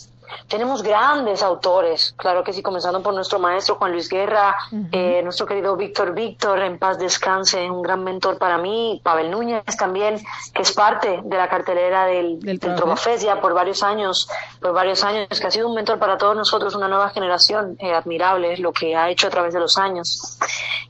Tenemos 0.49 0.83
grandes 0.83 1.43
autores, 1.43 2.15
claro 2.17 2.45
que 2.45 2.53
sí, 2.53 2.63
comenzando 2.63 3.03
por 3.03 3.15
nuestro 3.15 3.39
maestro 3.39 3.77
Juan 3.77 3.93
Luis 3.93 4.09
Guerra, 4.09 4.57
eh, 4.93 5.21
nuestro 5.23 5.47
querido 5.47 5.77
Víctor 5.77 6.15
Víctor, 6.15 6.61
en 6.61 6.79
paz 6.79 6.99
descanse, 6.99 7.71
un 7.71 7.83
gran 7.83 8.05
mentor 8.05 8.39
para 8.39 8.59
mí, 8.59 9.01
Pavel 9.03 9.31
Núñez 9.31 9.65
también, 9.79 10.21
que 10.53 10.63
es 10.63 10.73
parte 10.73 11.21
de 11.25 11.37
la 11.37 11.49
cartelera 11.49 12.07
del, 12.07 12.41
Del 12.41 12.59
del, 12.59 13.19
ya 13.21 13.41
por 13.41 13.55
varios 13.55 13.83
años, 13.83 14.29
por 14.61 14.73
varios 14.73 15.03
años, 15.05 15.29
que 15.41 15.47
ha 15.47 15.51
sido 15.51 15.69
un 15.69 15.75
mentor 15.75 15.99
para 15.99 16.19
todos 16.19 16.37
nosotros, 16.37 16.75
una 16.75 16.89
nueva 16.89 17.11
generación, 17.11 17.77
eh, 17.79 17.93
admirable 17.93 18.57
lo 18.59 18.73
que 18.73 18.97
ha 18.97 19.11
hecho 19.11 19.29
a 19.29 19.31
través 19.31 19.55
de 19.55 19.61
los 19.61 19.79
años. 19.79 20.39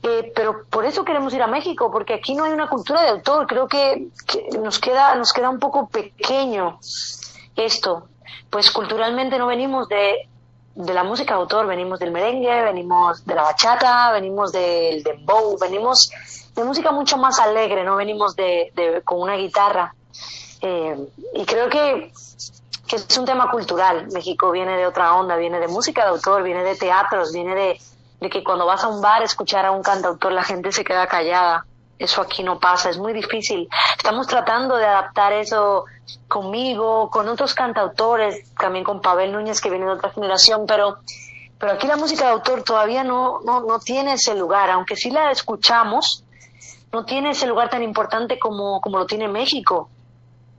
Eh, 0.03 0.31
pero 0.35 0.65
por 0.69 0.85
eso 0.85 1.03
queremos 1.03 1.33
ir 1.33 1.41
a 1.41 1.47
México, 1.47 1.91
porque 1.91 2.13
aquí 2.13 2.35
no 2.35 2.43
hay 2.43 2.51
una 2.51 2.69
cultura 2.69 3.01
de 3.01 3.09
autor. 3.09 3.47
Creo 3.47 3.67
que, 3.67 4.07
que 4.27 4.57
nos 4.59 4.79
queda 4.79 5.15
nos 5.15 5.33
queda 5.33 5.49
un 5.49 5.59
poco 5.59 5.87
pequeño 5.87 6.79
esto. 7.55 8.07
Pues 8.49 8.71
culturalmente 8.71 9.37
no 9.37 9.47
venimos 9.47 9.87
de, 9.87 10.27
de 10.75 10.93
la 10.93 11.03
música 11.03 11.33
de 11.33 11.41
autor, 11.41 11.67
venimos 11.67 11.99
del 11.99 12.11
merengue, 12.11 12.63
venimos 12.63 13.25
de 13.25 13.35
la 13.35 13.43
bachata, 13.43 14.11
venimos 14.11 14.51
del 14.51 15.03
dembow, 15.03 15.57
venimos 15.59 16.11
de 16.55 16.63
música 16.63 16.91
mucho 16.91 17.17
más 17.17 17.39
alegre, 17.39 17.83
no 17.83 17.95
venimos 17.95 18.35
de, 18.35 18.71
de 18.75 19.01
con 19.03 19.21
una 19.21 19.35
guitarra. 19.35 19.93
Eh, 20.61 20.97
y 21.33 21.45
creo 21.45 21.69
que 21.69 22.11
que 22.87 22.97
es 22.97 23.17
un 23.17 23.25
tema 23.25 23.49
cultural. 23.49 24.07
México 24.11 24.51
viene 24.51 24.77
de 24.77 24.85
otra 24.85 25.15
onda, 25.15 25.35
viene 25.35 25.59
de 25.59 25.67
música 25.67 26.03
de 26.03 26.09
autor, 26.09 26.43
viene 26.43 26.63
de 26.63 26.75
teatros, 26.75 27.33
viene 27.33 27.55
de, 27.55 27.81
de 28.19 28.29
que 28.29 28.43
cuando 28.43 28.65
vas 28.65 28.83
a 28.83 28.87
un 28.87 29.01
bar 29.01 29.21
a 29.21 29.25
escuchar 29.25 29.65
a 29.65 29.71
un 29.71 29.81
cantautor 29.81 30.31
la 30.31 30.43
gente 30.43 30.71
se 30.71 30.83
queda 30.83 31.07
callada. 31.07 31.65
Eso 31.97 32.21
aquí 32.21 32.43
no 32.43 32.59
pasa, 32.59 32.89
es 32.89 32.97
muy 32.97 33.13
difícil. 33.13 33.69
Estamos 33.97 34.27
tratando 34.27 34.75
de 34.75 34.85
adaptar 34.85 35.33
eso 35.33 35.85
conmigo, 36.27 37.09
con 37.09 37.27
otros 37.29 37.53
cantautores, 37.53 38.53
también 38.55 38.83
con 38.83 39.01
Pavel 39.01 39.31
Núñez 39.31 39.61
que 39.61 39.69
viene 39.69 39.85
de 39.85 39.91
otra 39.91 40.11
generación, 40.11 40.65
pero 40.67 40.97
pero 41.57 41.71
aquí 41.71 41.87
la 41.87 41.95
música 41.95 42.25
de 42.25 42.31
autor 42.31 42.63
todavía 42.63 43.05
no, 43.05 43.39
no, 43.45 43.61
no 43.61 43.79
tiene 43.79 44.13
ese 44.13 44.35
lugar, 44.35 44.69
aunque 44.69 44.97
sí 44.97 45.09
la 45.09 45.31
escuchamos, 45.31 46.25
no 46.91 47.05
tiene 47.05 47.31
ese 47.31 47.47
lugar 47.47 47.69
tan 47.69 47.81
importante 47.81 48.37
como, 48.37 48.81
como 48.81 48.97
lo 48.97 49.05
tiene 49.05 49.29
México 49.29 49.89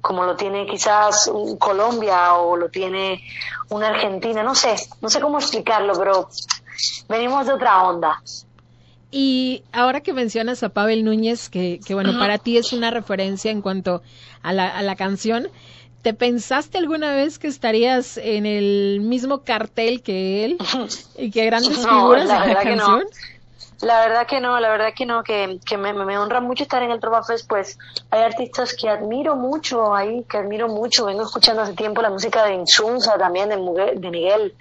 como 0.07 0.23
lo 0.23 0.37
tiene 0.37 0.67
quizás 0.67 1.29
Colombia 1.59 2.35
o 2.35 2.57
lo 2.57 2.71
tiene 2.71 3.25
una 3.71 3.89
Argentina, 3.89 4.45
no 4.45 4.55
sé, 4.55 4.77
no 5.01 5.09
sé 5.09 5.21
cómo 5.21 5.39
explicarlo, 5.39 5.95
pero 5.99 6.29
venimos 7.09 7.45
de 7.47 7.55
otra 7.55 7.83
onda. 7.83 8.23
Y 9.19 9.63
ahora 9.73 10.03
que 10.03 10.13
mencionas 10.13 10.63
a 10.63 10.69
Pavel 10.69 11.03
Núñez, 11.03 11.49
que, 11.49 11.81
que 11.87 11.95
bueno, 11.95 12.19
para 12.19 12.37
ti 12.37 12.59
es 12.59 12.75
una 12.75 12.91
referencia 12.91 13.51
en 13.51 13.63
cuanto 13.63 14.03
a 14.43 14.53
la, 14.53 14.69
a 14.69 14.83
la 14.83 14.95
canción, 14.95 15.49
¿te 16.03 16.13
pensaste 16.13 16.77
alguna 16.77 17.15
vez 17.15 17.39
que 17.39 17.47
estarías 17.49 18.19
en 18.19 18.45
el 18.45 19.01
mismo 19.01 19.43
cartel 19.43 20.03
que 20.03 20.45
él 20.45 20.59
y 21.19 21.31
que 21.31 21.47
grandes 21.47 21.79
No, 21.79 21.89
figuras 21.89 22.27
la 22.27 22.35
de 22.35 22.41
la 22.41 22.47
verdad 22.47 22.63
que 22.63 22.77
no. 22.77 22.87
canción? 22.87 23.05
La 23.81 24.01
verdad 24.01 24.27
que 24.27 24.41
no, 24.41 24.61
la 24.61 24.69
verdad 24.69 24.93
que 24.95 25.07
no, 25.07 25.23
que, 25.23 25.61
que 25.67 25.79
me, 25.79 25.95
me 25.95 26.19
honra 26.19 26.43
mucho 26.43 26.65
estar 26.65 26.83
en 26.83 26.91
el 26.91 27.01
Trova 27.01 27.23
Fest, 27.23 27.49
pues 27.49 27.79
hay 28.11 28.21
artistas 28.23 28.75
que 28.75 28.89
admiro 28.91 29.35
mucho 29.37 29.95
ahí, 29.95 30.25
que 30.29 30.37
admiro 30.37 30.69
mucho, 30.69 31.07
vengo 31.07 31.23
escuchando 31.23 31.63
hace 31.63 31.73
tiempo 31.75 32.03
la 32.03 32.11
música 32.11 32.45
de 32.45 32.53
Insunza 32.55 33.17
también, 33.17 33.49
de, 33.49 33.57
de 33.97 34.11
Miguel, 34.11 34.55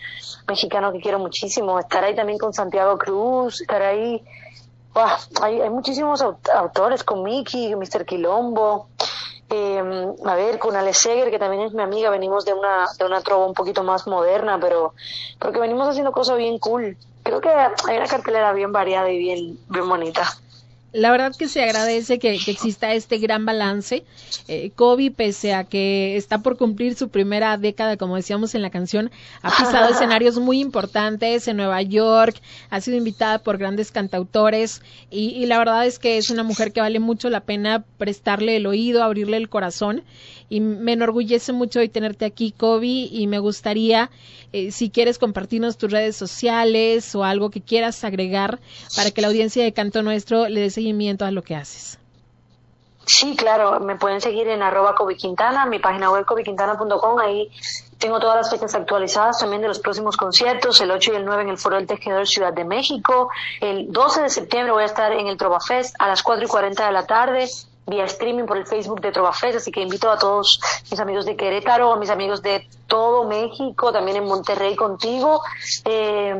mexicano 0.48 0.94
que 0.94 1.00
quiero 1.00 1.20
muchísimo, 1.20 1.78
estar 1.80 2.06
ahí 2.06 2.16
también 2.16 2.38
con 2.40 2.54
Santiago 2.54 2.98
Cruz, 2.98 3.60
estar 3.62 3.82
ahí, 3.82 4.22
¡buah! 4.96 5.18
hay, 5.44 5.62
hay 5.62 5.70
muchísimos 5.70 6.22
aut- 6.24 6.50
autores, 6.54 7.04
con 7.04 7.24
Miki, 7.24 7.76
Mr. 7.76 8.06
Quilombo, 8.06 8.90
eh, 9.50 9.82
a 10.26 10.36
ver, 10.36 10.60
con 10.60 10.76
Ale 10.76 10.94
Seger, 10.94 11.32
que 11.32 11.40
también 11.40 11.64
es 11.64 11.74
mi 11.74 11.84
amiga, 11.84 12.10
venimos 12.12 12.46
de 12.46 12.54
una, 12.54 12.88
de 13.00 13.06
una 13.06 13.22
trova 13.22 13.48
un 13.48 13.54
poquito 13.54 13.84
más 13.84 14.08
moderna, 14.08 14.60
pero 14.60 14.96
porque 15.40 15.60
venimos 15.60 15.88
haciendo 15.90 16.12
cosas 16.14 16.38
bien 16.38 16.60
cool. 16.60 16.98
Creo 17.24 17.42
que 17.42 17.50
hay 17.50 17.98
una 17.98 18.08
cartelera 18.08 18.54
bien 18.54 18.72
variada 18.72 19.10
y 19.12 19.18
bien, 19.20 19.60
bien 19.70 19.90
bonita. 19.90 20.24
La 20.96 21.12
verdad 21.12 21.34
que 21.38 21.50
se 21.50 21.62
agradece 21.62 22.20
que, 22.20 22.38
que 22.38 22.52
exista 22.52 22.94
este 22.94 23.18
gran 23.18 23.46
balance. 23.46 24.06
Eh, 24.48 24.72
Kobe, 24.76 25.12
pese 25.12 25.54
a 25.54 25.66
que 25.66 26.16
está 26.16 26.38
por 26.38 26.58
cumplir 26.58 26.96
su 26.96 27.10
primera 27.10 27.58
década, 27.58 27.98
como 27.98 28.16
decíamos 28.16 28.56
en 28.56 28.62
la 28.62 28.70
canción, 28.70 29.12
ha 29.42 29.50
pisado 29.50 29.90
escenarios 29.92 30.40
muy 30.40 30.62
importantes 30.62 31.50
en 31.50 31.58
Nueva 31.58 31.82
York, 31.82 32.42
ha 32.70 32.80
sido 32.80 32.96
invitada 32.96 33.40
por 33.40 33.58
grandes 33.58 33.92
cantautores 33.92 34.82
y, 35.12 35.32
y 35.32 35.46
la 35.48 35.58
verdad 35.58 35.86
es 35.86 36.00
que 36.00 36.18
es 36.18 36.30
una 36.30 36.44
mujer 36.44 36.72
que 36.72 36.80
vale 36.80 37.02
mucho 37.02 37.30
la 37.30 37.42
pena 37.42 37.84
prestarle 37.98 38.56
el 38.56 38.66
oído, 38.66 39.04
abrirle 39.04 39.36
el 39.36 39.50
corazón 39.50 40.02
y 40.50 40.60
me 40.60 40.94
enorgullece 40.94 41.54
mucho 41.54 41.80
hoy 41.80 41.90
tenerte 41.90 42.26
aquí, 42.26 42.52
Kobe, 42.52 42.88
y 42.88 43.28
me 43.28 43.40
gustaría, 43.40 44.10
eh, 44.54 44.72
si 44.72 44.90
quieres 44.90 45.18
compartirnos 45.18 45.78
tus 45.78 45.92
redes 45.92 46.16
sociales 46.16 47.16
o 47.16 47.24
algo 47.24 47.50
que 47.50 47.62
quieras 47.62 48.04
agregar 48.04 48.60
para 48.96 49.12
que 49.12 49.22
la 49.22 49.28
audiencia 49.28 49.64
de 49.64 49.74
Canto 49.74 50.04
Nuestro 50.04 50.48
le 50.48 50.62
dé 50.62 50.70
seguimiento 50.70 51.26
a 51.26 51.32
lo 51.32 51.42
que 51.42 51.56
haces. 51.56 52.00
Sí, 53.08 53.36
claro, 53.36 53.80
me 53.82 53.96
pueden 53.98 54.20
seguir 54.20 54.48
en 54.48 54.64
arroba 54.64 54.96
Kobe 54.96 55.16
Quintana, 55.16 55.68
mi 55.68 55.78
página 55.78 56.10
web 56.10 56.26
cobequintana.com, 56.26 57.20
ahí 57.20 57.52
tengo 58.00 58.20
todas 58.20 58.36
las 58.36 58.50
fechas 58.50 58.74
actualizadas 58.74 59.38
también 59.40 59.62
de 59.62 59.68
los 59.68 59.80
próximos 59.80 60.18
conciertos, 60.18 60.82
el 60.82 60.90
8 60.90 61.14
y 61.14 61.16
el 61.18 61.26
9 61.26 61.44
en 61.44 61.50
el 61.50 61.58
Foro 61.58 61.76
del 61.76 61.86
Tejedor 61.86 62.28
Ciudad 62.28 62.52
de 62.52 62.66
México, 62.66 63.30
el 63.62 63.92
12 63.92 64.24
de 64.24 64.30
septiembre 64.30 64.74
voy 64.74 64.84
a 64.84 64.88
estar 64.88 65.12
en 65.12 65.28
el 65.28 65.38
Trova 65.38 65.60
Fest 65.60 65.96
a 66.00 66.08
las 66.08 66.24
4 66.24 66.46
y 66.46 66.48
40 66.48 66.84
de 66.84 66.92
la 66.92 67.06
tarde, 67.06 67.48
vía 67.88 68.06
streaming 68.06 68.46
por 68.46 68.58
el 68.58 68.66
Facebook 68.66 69.02
de 69.02 69.12
Trova 69.12 69.34
Fest, 69.34 69.58
así 69.58 69.72
que 69.72 69.82
invito 69.82 70.10
a 70.10 70.18
todos 70.18 70.60
mis 70.90 71.00
amigos 71.00 71.26
de 71.26 71.36
Querétaro, 71.36 71.94
a 71.94 71.98
mis 71.98 72.10
amigos 72.10 72.42
de 72.42 72.68
todo 72.88 73.26
México, 73.26 73.92
también 73.92 74.18
en 74.18 74.26
Monterrey 74.26 74.76
contigo, 74.76 75.42
eh, 75.86 76.36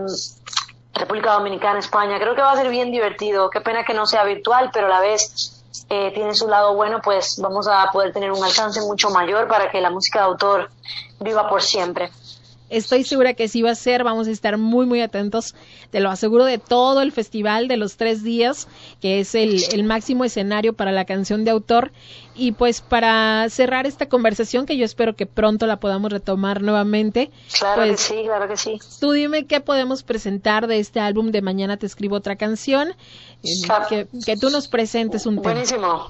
República 0.94 1.34
Dominicana, 1.34 1.80
España. 1.80 2.20
Creo 2.20 2.36
que 2.36 2.42
va 2.42 2.54
a 2.54 2.56
ser 2.56 2.70
bien 2.70 2.92
divertido. 2.92 3.50
Qué 3.50 3.62
pena 3.62 3.84
que 3.84 3.94
no 3.94 4.06
sea 4.06 4.24
virtual, 4.24 4.72
pero 4.74 4.88
a 4.88 4.90
la 4.90 5.00
vez 5.02 5.64
eh, 5.90 6.12
tiene 6.14 6.34
su 6.34 6.48
lado 6.48 6.74
bueno, 6.74 7.02
pues 7.04 7.38
vamos 7.40 7.68
a 7.68 7.92
poder 7.92 8.14
tener 8.14 8.32
un 8.32 8.44
alcance 8.44 8.82
mucho 8.82 9.10
mayor 9.10 9.48
para 9.48 9.70
que 9.70 9.82
la 9.82 9.90
música 9.92 10.20
de 10.20 10.26
autor 10.26 10.70
viva 11.20 11.50
por 11.50 11.62
siempre. 11.62 12.12
Estoy 12.70 13.04
segura 13.04 13.34
que 13.34 13.48
sí 13.48 13.62
va 13.62 13.72
a 13.72 13.76
ser, 13.76 14.04
vamos 14.04 14.28
a 14.28 14.32
estar 14.32 14.58
muy, 14.58 14.86
muy 14.86 15.02
atentos, 15.02 15.54
te 15.92 16.00
lo 16.00 16.10
aseguro, 16.10 16.46
de 16.46 16.58
todo 16.58 17.02
el 17.02 17.12
festival 17.12 17.68
de 17.68 17.78
los 17.78 17.98
tres 17.98 18.24
días, 18.24 18.68
que 19.02 19.20
es 19.20 19.36
el, 19.36 19.62
el 19.72 19.84
máximo 19.84 20.26
escenario 20.26 20.74
para 20.74 20.92
la 20.92 21.06
canción 21.06 21.46
de 21.46 21.52
autor. 21.52 21.92
Y 22.34 22.52
pues 22.52 22.82
para 22.82 23.48
cerrar 23.50 23.86
esta 23.86 24.08
conversación, 24.08 24.66
que 24.66 24.78
yo 24.78 24.84
espero 24.84 25.16
que 25.16 25.26
pronto 25.26 25.68
la 25.68 25.80
podamos 25.80 26.12
retomar 26.12 26.62
nuevamente. 26.62 27.32
Claro 27.58 27.84
pues, 27.84 27.92
que 27.92 28.16
sí, 28.16 28.24
claro 28.26 28.48
que 28.48 28.58
sí. 28.58 28.80
Tú 29.00 29.12
dime 29.12 29.46
qué 29.46 29.62
podemos 29.62 30.04
presentar 30.04 30.68
de 30.68 30.80
este 30.80 31.00
álbum 31.00 31.32
de 31.32 31.42
Mañana 31.42 31.78
te 31.78 31.86
escribo 31.86 32.16
otra 32.16 32.36
canción, 32.36 32.90
eh, 33.44 33.48
Claro. 33.64 33.86
que, 33.88 34.08
que 34.26 34.38
tú 34.38 34.50
nos 34.50 34.68
presentes 34.68 35.26
un 35.26 35.36
tema. 35.42 35.54
Buenísimo. 35.54 36.08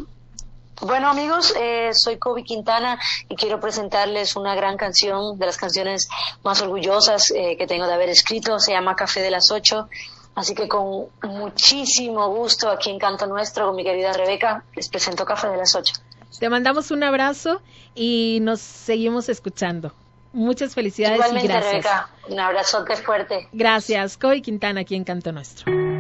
Bueno 0.81 1.09
amigos, 1.09 1.53
eh, 1.57 1.93
soy 1.93 2.17
Kobe 2.17 2.43
Quintana 2.43 2.99
y 3.29 3.35
quiero 3.35 3.59
presentarles 3.59 4.35
una 4.35 4.55
gran 4.55 4.75
canción 4.75 5.39
de 5.39 5.45
las 5.45 5.57
canciones 5.57 6.09
más 6.43 6.61
orgullosas 6.61 7.31
eh, 7.31 7.55
que 7.57 7.65
tengo 7.65 7.87
de 7.87 7.93
haber 7.93 8.09
escrito. 8.09 8.59
Se 8.59 8.73
llama 8.73 8.95
Café 8.95 9.21
de 9.21 9.31
las 9.31 9.51
Ocho. 9.51 9.87
Así 10.35 10.53
que 10.53 10.67
con 10.67 11.07
muchísimo 11.23 12.27
gusto 12.27 12.69
aquí 12.69 12.89
en 12.89 12.99
Canto 12.99 13.25
Nuestro 13.25 13.67
con 13.67 13.75
mi 13.77 13.85
querida 13.85 14.11
Rebeca 14.11 14.65
les 14.75 14.89
presento 14.89 15.23
Café 15.23 15.47
de 15.47 15.57
las 15.57 15.73
Ocho. 15.75 15.93
Te 16.39 16.49
mandamos 16.49 16.91
un 16.91 17.03
abrazo 17.03 17.61
y 17.95 18.39
nos 18.41 18.59
seguimos 18.59 19.29
escuchando. 19.29 19.93
Muchas 20.33 20.75
felicidades 20.75 21.15
Igualmente 21.15 21.45
y 21.45 21.49
gracias. 21.49 21.71
Rebeca, 21.71 22.09
un 22.27 22.39
abrazote 22.41 22.97
fuerte. 22.97 23.47
Gracias, 23.53 24.17
Coy 24.17 24.41
Quintana 24.41 24.81
aquí 24.81 24.95
en 24.95 25.05
Canto 25.05 25.31
Nuestro. 25.31 25.94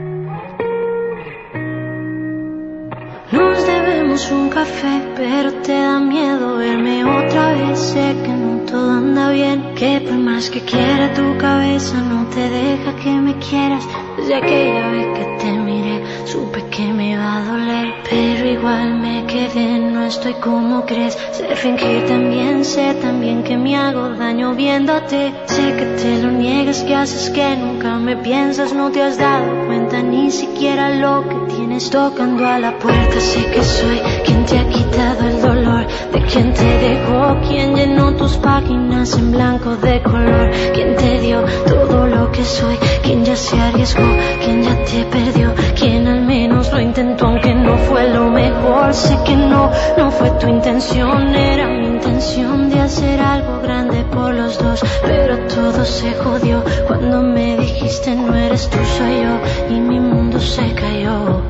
Un 4.15 4.47
café, 4.47 5.01
pero 5.17 5.51
te 5.55 5.73
da 5.73 5.99
miedo 5.99 6.55
verme 6.55 7.03
otra 7.03 7.51
vez. 7.51 7.77
Sé 7.77 8.15
que 8.23 8.29
no 8.29 8.61
todo 8.65 8.91
anda 8.91 9.29
bien, 9.31 9.75
que 9.75 9.99
por 9.99 10.17
más 10.17 10.49
que 10.49 10.61
quiera 10.61 11.13
tu 11.13 11.37
cabeza 11.37 12.01
no 12.01 12.25
te 12.27 12.49
deja 12.49 12.95
que 12.95 13.11
me 13.11 13.37
quieras. 13.39 13.85
Desde 14.15 14.35
aquella 14.35 14.87
vez 14.87 15.07
que 15.17 15.25
te 15.39 15.51
miré, 15.51 16.01
supe 16.25 16.64
me 17.05 17.11
iba 17.11 17.37
a 17.37 17.45
doler, 17.45 17.93
pero 18.09 18.49
igual 18.49 18.95
me 18.95 19.25
quedé. 19.25 19.79
No 19.79 20.05
estoy 20.05 20.33
como 20.35 20.85
crees, 20.85 21.17
sé 21.31 21.55
fingir 21.55 22.05
también, 22.07 22.65
sé 22.65 22.93
también 22.95 23.43
que 23.43 23.57
me 23.57 23.75
hago 23.75 24.09
daño 24.09 24.55
viéndote. 24.55 25.33
Sé 25.45 25.75
que 25.77 25.85
te 26.01 26.23
lo 26.23 26.31
niegas, 26.31 26.83
que 26.83 26.95
haces 26.95 27.29
que 27.29 27.55
nunca 27.57 27.97
me 27.97 28.15
piensas, 28.17 28.73
no 28.73 28.91
te 28.91 29.01
has 29.03 29.17
dado 29.17 29.65
cuenta 29.67 30.01
ni 30.01 30.31
siquiera 30.31 30.89
lo 30.89 31.27
que 31.29 31.53
tienes 31.55 31.89
tocando 31.89 32.45
a 32.45 32.59
la 32.59 32.77
puerta. 32.79 33.19
Sé 33.19 33.45
que 33.51 33.63
soy 33.63 33.99
quien 34.25 34.45
te 34.45 34.57
ha 34.57 34.67
quitado 34.67 35.27
el 35.29 35.41
dolor, 35.41 35.87
de 36.13 36.21
quien 36.25 36.53
te 36.53 36.69
dejó, 36.87 37.37
quien 37.47 37.75
llenó 37.75 38.15
tus 38.15 38.37
páginas 38.37 39.17
en 39.17 39.31
blanco 39.31 39.75
de 39.77 40.01
color, 40.01 40.51
quien 40.73 40.95
te 40.95 41.19
dio 41.21 41.43
todo 41.67 42.07
lo 42.07 42.24
que 42.35 42.43
soy, 42.43 42.77
quien 43.01 43.23
ya 43.23 43.35
se 43.35 43.59
arriesgó, 43.59 44.03
quien 44.43 44.63
ya 44.63 44.75
te 44.83 45.05
perdió, 45.05 45.53
quien 45.75 46.07
al 46.07 46.21
menos 46.21 46.71
lo 46.71 46.81
intentó 46.81 47.27
aunque 47.27 47.53
no 47.53 47.77
fue 47.77 48.09
lo 48.09 48.29
mejor. 48.29 48.93
Sé 48.93 49.17
que 49.25 49.35
no, 49.35 49.71
no 49.97 50.11
fue 50.11 50.29
tu 50.31 50.47
intención, 50.47 51.33
era 51.33 51.67
mi 51.67 51.87
intención 51.87 52.69
de 52.69 52.81
hacer 52.81 53.19
algo 53.21 53.61
grande 53.61 54.03
por 54.11 54.33
los 54.33 54.57
dos, 54.57 54.83
pero 55.03 55.37
todo 55.47 55.85
se 55.85 56.13
jodió 56.13 56.63
cuando 56.87 57.21
me 57.21 57.57
dijiste 57.57 58.15
no 58.15 58.35
eres 58.35 58.69
tú 58.69 58.77
soy 58.97 59.21
yo 59.23 59.75
y 59.75 59.79
mi 59.79 59.99
mundo 59.99 60.39
se 60.39 60.73
cayó. 60.73 61.41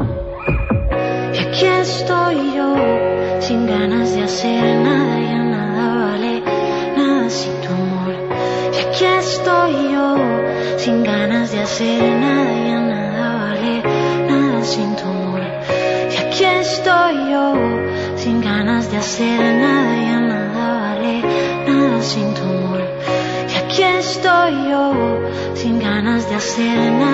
Y 1.34 1.38
aquí 1.40 1.66
estoy 1.66 2.54
yo, 2.56 2.76
sin 3.40 3.66
ganas 3.66 4.14
de 4.16 4.24
hacer 4.24 4.64
nada, 4.82 5.20
ya 5.20 5.44
nada 5.44 6.06
vale, 6.06 6.44
nada. 6.96 7.28
Y 7.28 7.65
aquí 8.96 9.04
estoy 9.04 9.92
yo, 9.92 10.16
sin 10.78 11.04
ganas 11.04 11.52
de 11.52 11.60
hacer 11.60 12.02
nada, 12.02 12.54
ya 12.66 12.80
nada 12.80 13.50
vale, 13.50 13.84
nada 14.30 14.64
sin 14.64 14.96
tu 14.96 15.04
amor. 15.04 15.42
Y 16.14 16.16
aquí 16.16 16.46
estoy 16.46 17.30
yo, 17.30 17.54
sin 18.16 18.40
ganas 18.40 18.90
de 18.90 18.98
hacer 18.98 19.38
nada, 19.38 19.96
ya 20.02 20.20
nada 20.22 20.80
vale, 20.80 21.22
nada 21.68 22.02
sin 22.02 22.34
tu 22.36 22.44
amor. 22.44 22.82
Y 23.52 23.56
aquí 23.58 23.84
estoy 23.84 24.70
yo, 24.70 24.94
sin 25.56 25.78
ganas 25.78 26.30
de 26.30 26.36
hacer 26.36 26.94
nada, 26.94 27.05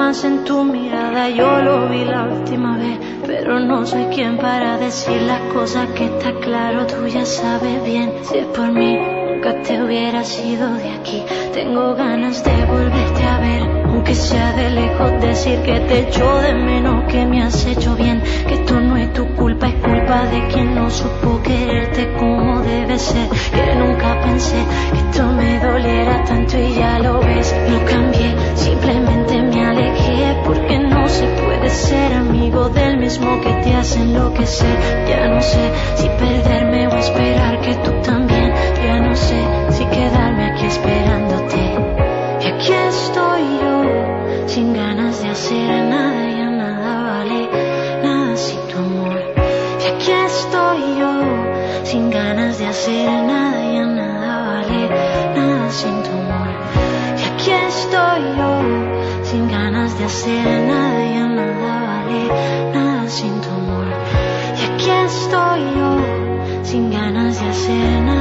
más 0.00 0.24
en 0.24 0.44
tu 0.44 0.64
mirada. 0.64 1.28
Yo 1.28 1.60
lo 1.60 1.86
vi 1.90 2.06
la 2.06 2.22
última 2.24 2.78
vez, 2.78 2.98
pero 3.26 3.60
no 3.60 3.84
soy 3.84 4.04
quien 4.14 4.38
para 4.38 4.78
decir 4.78 5.20
las 5.32 5.42
cosas 5.52 5.88
que 5.90 6.06
está 6.06 6.32
claro. 6.40 6.86
Tú 6.86 7.06
ya 7.06 7.26
sabes 7.26 7.84
bien, 7.84 8.10
si 8.22 8.38
es 8.38 8.46
por 8.46 8.72
mí, 8.72 8.96
nunca 9.30 9.60
te 9.62 9.82
hubieras 9.82 10.28
ido 10.42 10.72
de 10.72 10.88
aquí. 10.98 11.22
Tengo 11.52 11.94
ganas 11.94 12.42
de 12.42 12.64
volverte 12.64 13.22
a 13.24 13.38
ver, 13.40 13.62
aunque 13.88 14.14
sea 14.14 14.52
de 14.52 14.70
lejos 14.70 15.20
decir 15.20 15.58
que 15.66 15.78
te 15.80 16.08
echo 16.08 16.26
de 16.46 16.54
menos, 16.54 17.04
que 17.12 17.26
me 17.26 17.42
has 17.42 17.66
hecho 17.66 17.94
bien, 17.94 18.22
que 18.48 18.54
esto 18.54 18.80
no 18.80 18.96
es 18.96 19.12
tu 19.12 19.26
culpa, 19.40 19.68
es 19.68 19.74
culpa 19.74 20.24
de 20.32 20.48
quien 20.48 20.74
no 20.74 20.88
supo 20.88 21.42
quererte 21.42 22.10
como 22.18 22.62
debe 22.62 22.98
ser, 22.98 23.28
que 23.28 23.74
nunca 23.74 24.18
pensé 24.22 24.60
que 24.92 24.98
esto 25.10 25.26
me 25.32 25.58
doliera 25.60 26.24
tanto 26.24 26.56
y 26.56 26.72
ya 26.74 26.98
lo 27.00 27.20
ves, 27.20 27.54
no 27.68 27.84
cambié, 27.84 28.34
simplemente 28.54 29.19
porque 30.50 30.78
no 30.80 31.08
se 31.08 31.26
puede 31.26 31.70
ser 31.70 32.12
amigo 32.12 32.68
del 32.70 32.98
mismo 32.98 33.40
que 33.40 33.52
te 33.62 33.72
hace 33.72 34.00
enloquecer, 34.00 34.76
ya 35.08 35.28
no 35.28 35.40
sé 35.40 35.70
si 35.94 36.08
perderme 36.08 36.88
o 36.88 36.96
esperar 36.96 37.60
que 37.60 37.74
tú 37.76 37.92
también, 38.02 38.52
ya 38.84 38.98
no 38.98 39.14
sé 39.14 39.40
si 39.70 39.84
quedarme 39.84 40.46
aquí 40.50 40.66
esperándote. 40.66 41.62
Y 42.40 42.46
aquí 42.48 42.72
estoy 42.72 43.42
yo, 43.62 44.46
sin 44.46 44.74
ganas 44.74 45.22
de 45.22 45.28
hacer 45.28 45.84
nada, 45.84 46.28
ya 46.38 46.50
nada 46.50 47.02
vale, 47.10 47.48
nada 48.02 48.36
sin 48.36 48.60
tu 48.70 48.78
amor. 48.78 49.22
Y 49.82 49.86
aquí 49.86 50.10
estoy 50.10 50.80
yo, 50.98 51.12
sin 51.84 52.10
ganas 52.10 52.58
de 52.58 52.66
hacer 52.66 53.08
nada, 53.08 53.60
ya 53.72 53.86
nada 53.86 54.32
vale, 54.48 54.80
nada 55.36 55.70
sin 55.70 56.02
tu 56.02 56.10
amor. 56.10 56.50
Y 57.20 57.22
aquí 57.30 57.52
estoy 57.52 58.22
yo, 58.36 58.49
hacer 60.10 60.62
nada, 60.66 61.04
ya 61.14 61.26
nada 61.28 61.56
vale, 61.62 62.22
nada 62.74 63.08
sin 63.08 63.40
tu 63.40 63.48
amor. 63.48 63.86
Y 64.58 64.62
aquí 64.68 64.90
estoy 65.06 65.60
yo, 65.76 65.90
sin 66.64 66.90
ganas 66.90 67.40
de 67.40 67.48
hacer 67.48 68.02
nada. 68.02 68.19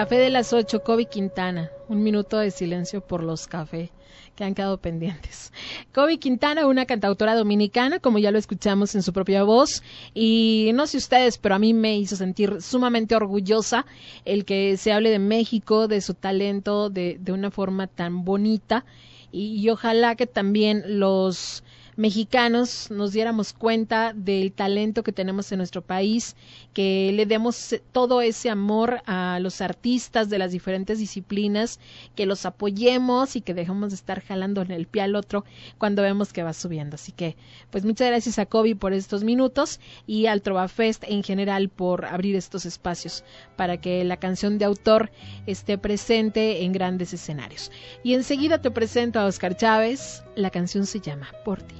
Café 0.00 0.16
de 0.16 0.30
las 0.30 0.54
8, 0.54 0.82
Kobe 0.82 1.04
Quintana. 1.04 1.70
Un 1.86 2.02
minuto 2.02 2.38
de 2.38 2.50
silencio 2.50 3.02
por 3.02 3.22
los 3.22 3.46
café 3.46 3.90
que 4.34 4.44
han 4.44 4.54
quedado 4.54 4.78
pendientes. 4.78 5.52
Kobe 5.92 6.18
Quintana, 6.18 6.66
una 6.66 6.86
cantautora 6.86 7.34
dominicana, 7.34 7.98
como 7.98 8.18
ya 8.18 8.30
lo 8.30 8.38
escuchamos 8.38 8.94
en 8.94 9.02
su 9.02 9.12
propia 9.12 9.42
voz, 9.42 9.82
y 10.14 10.70
no 10.72 10.86
sé 10.86 10.96
ustedes, 10.96 11.36
pero 11.36 11.54
a 11.54 11.58
mí 11.58 11.74
me 11.74 11.98
hizo 11.98 12.16
sentir 12.16 12.62
sumamente 12.62 13.14
orgullosa 13.14 13.84
el 14.24 14.46
que 14.46 14.78
se 14.78 14.90
hable 14.90 15.10
de 15.10 15.18
México, 15.18 15.86
de 15.86 16.00
su 16.00 16.14
talento, 16.14 16.88
de, 16.88 17.18
de 17.20 17.32
una 17.32 17.50
forma 17.50 17.86
tan 17.86 18.24
bonita, 18.24 18.86
y 19.30 19.68
ojalá 19.68 20.16
que 20.16 20.26
también 20.26 20.98
los 20.98 21.62
mexicanos 22.00 22.90
nos 22.90 23.12
diéramos 23.12 23.52
cuenta 23.52 24.14
del 24.14 24.52
talento 24.52 25.02
que 25.02 25.12
tenemos 25.12 25.52
en 25.52 25.58
nuestro 25.58 25.82
país, 25.82 26.34
que 26.72 27.12
le 27.14 27.26
demos 27.26 27.76
todo 27.92 28.22
ese 28.22 28.48
amor 28.48 29.02
a 29.04 29.38
los 29.38 29.60
artistas 29.60 30.30
de 30.30 30.38
las 30.38 30.50
diferentes 30.50 30.98
disciplinas, 30.98 31.78
que 32.16 32.24
los 32.24 32.46
apoyemos 32.46 33.36
y 33.36 33.42
que 33.42 33.52
dejemos 33.52 33.90
de 33.90 33.96
estar 33.96 34.22
jalando 34.22 34.62
en 34.62 34.70
el 34.70 34.86
pie 34.86 35.02
al 35.02 35.14
otro 35.14 35.44
cuando 35.76 36.00
vemos 36.00 36.32
que 36.32 36.42
va 36.42 36.54
subiendo. 36.54 36.94
Así 36.94 37.12
que, 37.12 37.36
pues 37.70 37.84
muchas 37.84 38.08
gracias 38.08 38.38
a 38.38 38.46
Kobe 38.46 38.74
por 38.76 38.94
estos 38.94 39.22
minutos 39.22 39.78
y 40.06 40.24
al 40.24 40.40
Trovafest 40.40 41.04
en 41.06 41.22
general 41.22 41.68
por 41.68 42.06
abrir 42.06 42.34
estos 42.34 42.64
espacios 42.64 43.24
para 43.60 43.76
que 43.76 44.04
la 44.04 44.16
canción 44.16 44.56
de 44.56 44.64
autor 44.64 45.10
esté 45.44 45.76
presente 45.76 46.62
en 46.64 46.72
grandes 46.72 47.12
escenarios. 47.12 47.70
Y 48.02 48.14
enseguida 48.14 48.62
te 48.62 48.70
presento 48.70 49.20
a 49.20 49.26
Oscar 49.26 49.54
Chávez, 49.54 50.24
la 50.34 50.48
canción 50.48 50.86
se 50.86 50.98
llama 51.00 51.28
Por 51.44 51.60
ti. 51.60 51.74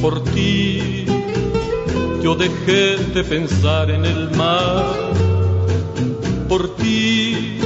por 0.00 0.24
ti. 0.32 1.04
Yo 2.22 2.34
dejé 2.34 2.96
de 3.12 3.22
pensar 3.22 3.90
en 3.90 4.06
el 4.06 4.30
mar. 4.30 5.19
Por 6.50 6.68
ti. 6.74 7.60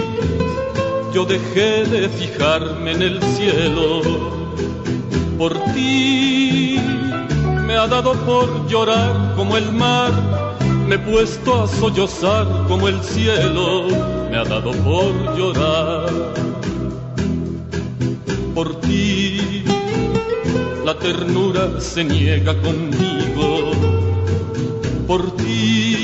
Yo 1.14 1.24
dejé 1.24 1.86
de 1.86 2.06
fijarme 2.06 2.92
en 2.92 3.00
el 3.00 3.22
cielo. 3.34 4.02
Por 5.38 5.54
ti. 5.72 6.78
Me 7.66 7.76
ha 7.76 7.86
dado 7.86 8.12
por 8.26 8.68
llorar 8.68 9.32
como 9.36 9.56
el 9.56 9.72
mar. 9.72 10.12
Me 10.86 10.96
he 10.96 10.98
puesto 10.98 11.62
a 11.62 11.66
sollozar 11.66 12.46
como 12.68 12.86
el 12.88 13.00
cielo. 13.00 13.86
Me 14.30 14.36
ha 14.36 14.44
dado 14.44 14.72
por 14.72 15.12
llorar. 15.34 16.12
Por 18.54 18.82
ti 18.82 19.64
la 20.84 20.94
ternura 20.98 21.80
se 21.80 22.04
niega 22.04 22.52
conmigo. 22.60 23.72
Por 25.06 25.34
ti 25.36 26.03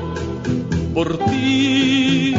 Por 0.93 1.17
ti 1.17 2.35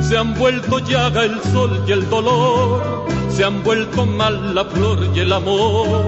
se 0.00 0.16
han 0.16 0.34
vuelto 0.34 0.78
llaga 0.78 1.24
el 1.24 1.40
sol 1.52 1.84
y 1.86 1.92
el 1.92 2.08
dolor. 2.08 3.06
Se 3.30 3.44
han 3.44 3.62
vuelto 3.62 4.06
mal 4.06 4.54
la 4.54 4.64
flor 4.64 4.98
y 5.14 5.20
el 5.20 5.32
amor. 5.32 6.04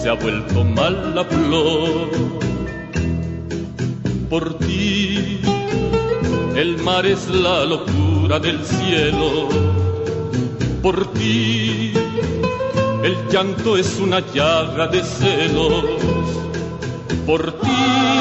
Se 0.00 0.08
ha 0.08 0.14
vuelto 0.14 0.64
mal 0.64 1.14
la 1.14 1.24
flor. 1.24 2.10
Por 4.28 4.54
ti 4.58 5.40
el 6.54 6.78
mar 6.78 7.06
es 7.06 7.28
la 7.28 7.64
locura 7.64 8.38
del 8.38 8.64
cielo. 8.64 9.48
Por 10.82 11.12
ti 11.12 11.92
el 13.02 13.16
llanto 13.32 13.76
es 13.76 13.98
una 13.98 14.20
llaga 14.32 14.86
de 14.86 15.02
celos. 15.02 15.84
Por 17.26 17.52
ti, 17.60 18.19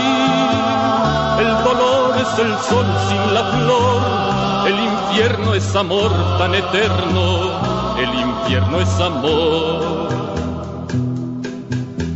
es 2.34 2.40
el 2.40 2.58
sol 2.58 2.86
sin 3.08 3.34
la 3.34 3.44
flor. 3.44 4.68
El 4.68 4.80
infierno 4.80 5.54
es 5.54 5.76
amor 5.76 6.12
tan 6.38 6.54
eterno. 6.56 7.98
El 7.98 8.14
infierno 8.14 8.80
es 8.80 9.00
amor. 9.00 10.10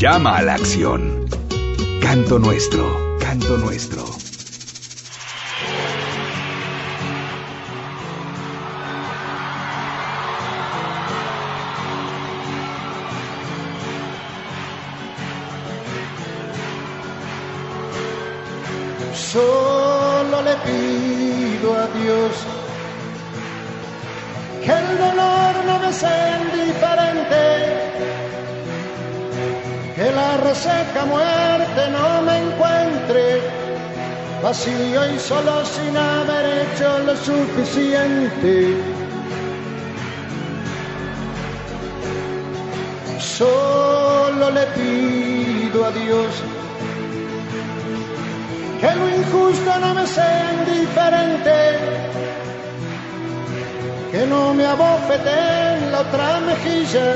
Llama 0.00 0.38
a 0.38 0.42
la 0.42 0.54
acción. 0.54 1.26
Canto 2.00 2.38
nuestro, 2.38 3.18
canto 3.20 3.58
nuestro. 3.58 4.19
Suficiente. 37.24 38.76
Solo 43.18 44.50
le 44.50 44.66
pido 44.78 45.84
a 45.84 45.90
Dios 45.92 46.42
que 48.80 48.94
lo 48.94 49.08
injusto 49.08 49.78
no 49.78 49.94
me 49.94 50.06
sea 50.06 50.52
indiferente, 50.54 51.78
que 54.10 54.26
no 54.26 54.54
me 54.54 54.64
abofete 54.64 55.74
en 55.76 55.92
la 55.92 56.00
otra 56.00 56.40
mejilla, 56.40 57.08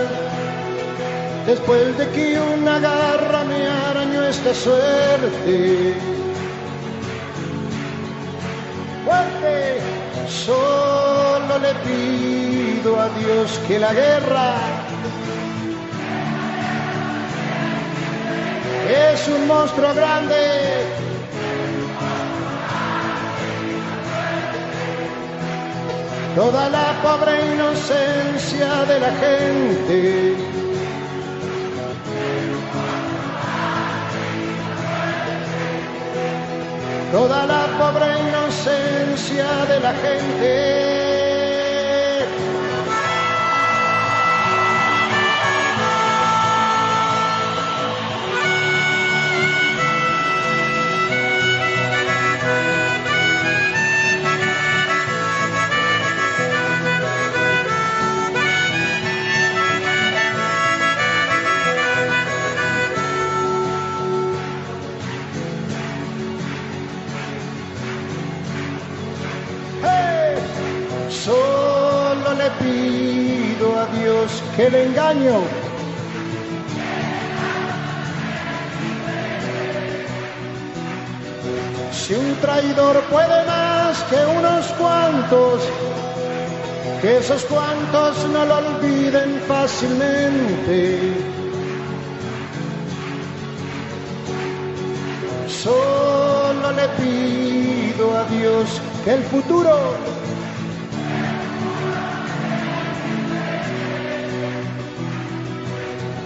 después 1.46 1.96
de 1.96 2.06
que 2.10 2.38
una 2.38 2.78
garra 2.80 3.44
me 3.44 3.66
arañó 3.66 4.24
esta 4.24 4.52
suerte. 4.52 5.94
Fuerte, 9.06 9.80
Solo 10.28 11.58
le 11.58 11.74
pido 11.84 12.98
a 12.98 13.08
Dios 13.10 13.60
que 13.68 13.78
la 13.78 13.92
guerra 13.92 14.54
es 18.88 19.28
un 19.28 19.46
monstruo 19.46 19.94
grande. 19.94 20.34
Toda 26.34 26.68
la 26.68 26.92
pobre 27.02 27.54
inocencia 27.54 28.84
de 28.86 29.00
la 29.00 29.12
gente 29.22 30.63
Toda 37.14 37.46
la 37.46 37.68
pobre 37.78 38.06
inocencia 38.28 39.46
de 39.66 39.78
la 39.78 39.94
gente. 39.94 41.13
Pido 73.54 73.78
a 73.78 73.86
Dios 73.86 74.42
que 74.56 74.70
le 74.70 74.84
engaño. 74.84 75.40
Si 81.92 82.14
un 82.14 82.34
traidor 82.36 83.00
puede 83.04 83.46
más 83.46 84.02
que 84.04 84.16
unos 84.38 84.66
cuantos, 84.78 85.62
que 87.00 87.18
esos 87.18 87.44
cuantos 87.44 88.28
no 88.28 88.44
lo 88.44 88.56
olviden 88.56 89.40
fácilmente. 89.46 91.14
Solo 95.48 96.72
le 96.72 96.88
pido 97.00 98.16
a 98.16 98.24
Dios 98.24 98.80
que 99.04 99.14
el 99.14 99.22
futuro 99.24 100.03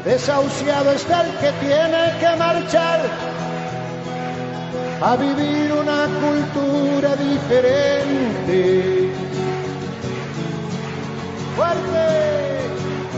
desahuciado 0.09 0.93
está 0.93 1.21
el 1.27 1.33
que 1.37 1.53
tiene 1.67 2.03
que 2.19 2.37
marchar 2.37 3.01
a 5.03 5.17
vivir 5.17 5.71
una 5.71 6.07
cultura 6.25 7.15
diferente. 7.17 9.13
Fuerte, 11.57 12.07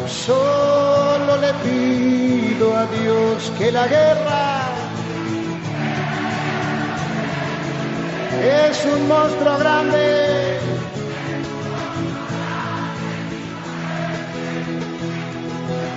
solo 0.08 1.36
le 1.44 1.52
pido 1.64 2.76
a 2.76 2.86
Dios 2.86 3.52
que 3.56 3.70
la 3.70 3.86
guerra 3.86 4.62
es 8.68 8.84
un 8.84 9.06
monstruo 9.06 9.58
grande. 9.58 10.58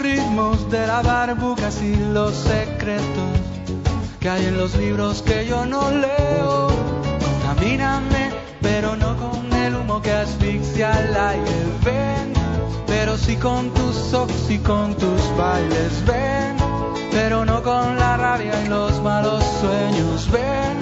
Ritmos 0.00 0.70
de 0.70 0.86
la 0.86 1.02
barbucas 1.02 1.82
y 1.82 1.94
los 1.94 2.34
secretos 2.34 3.38
que 4.18 4.28
hay 4.28 4.46
en 4.46 4.58
los 4.58 4.74
libros 4.76 5.22
que 5.22 5.46
yo 5.46 5.64
no 5.66 5.90
leo. 5.90 6.68
Contamíname, 7.20 8.30
pero 8.60 8.96
no 8.96 9.16
con 9.16 9.52
el 9.52 9.76
humo 9.76 10.02
que 10.02 10.12
asfixia 10.12 10.92
al 10.92 11.16
aire. 11.16 11.64
Ven, 11.84 12.32
pero 12.86 13.16
sí 13.16 13.36
con 13.36 13.70
tus 13.70 14.12
ojos 14.12 14.50
y 14.50 14.58
con 14.58 14.94
tus 14.94 15.36
bailes. 15.36 16.04
Ven, 16.06 16.56
pero 17.10 17.44
no 17.44 17.62
con 17.62 17.98
la 17.98 18.16
rabia 18.16 18.52
y 18.64 18.68
los 18.68 19.00
malos 19.02 19.44
sueños. 19.60 20.30
Ven, 20.30 20.78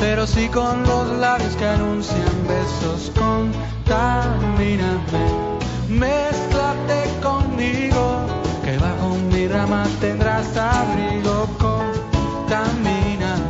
pero 0.00 0.26
sí 0.26 0.48
con 0.48 0.82
los 0.82 1.08
labios 1.18 1.54
que 1.56 1.66
anuncian 1.66 2.46
besos. 2.48 3.12
Contamíname, 3.14 4.98
mézclate 5.88 7.20
conmigo, 7.22 8.21
mi 9.42 9.48
rama 9.48 9.84
tendrás 10.00 10.56
abrigo. 10.56 11.48
Contamíname, 11.58 13.40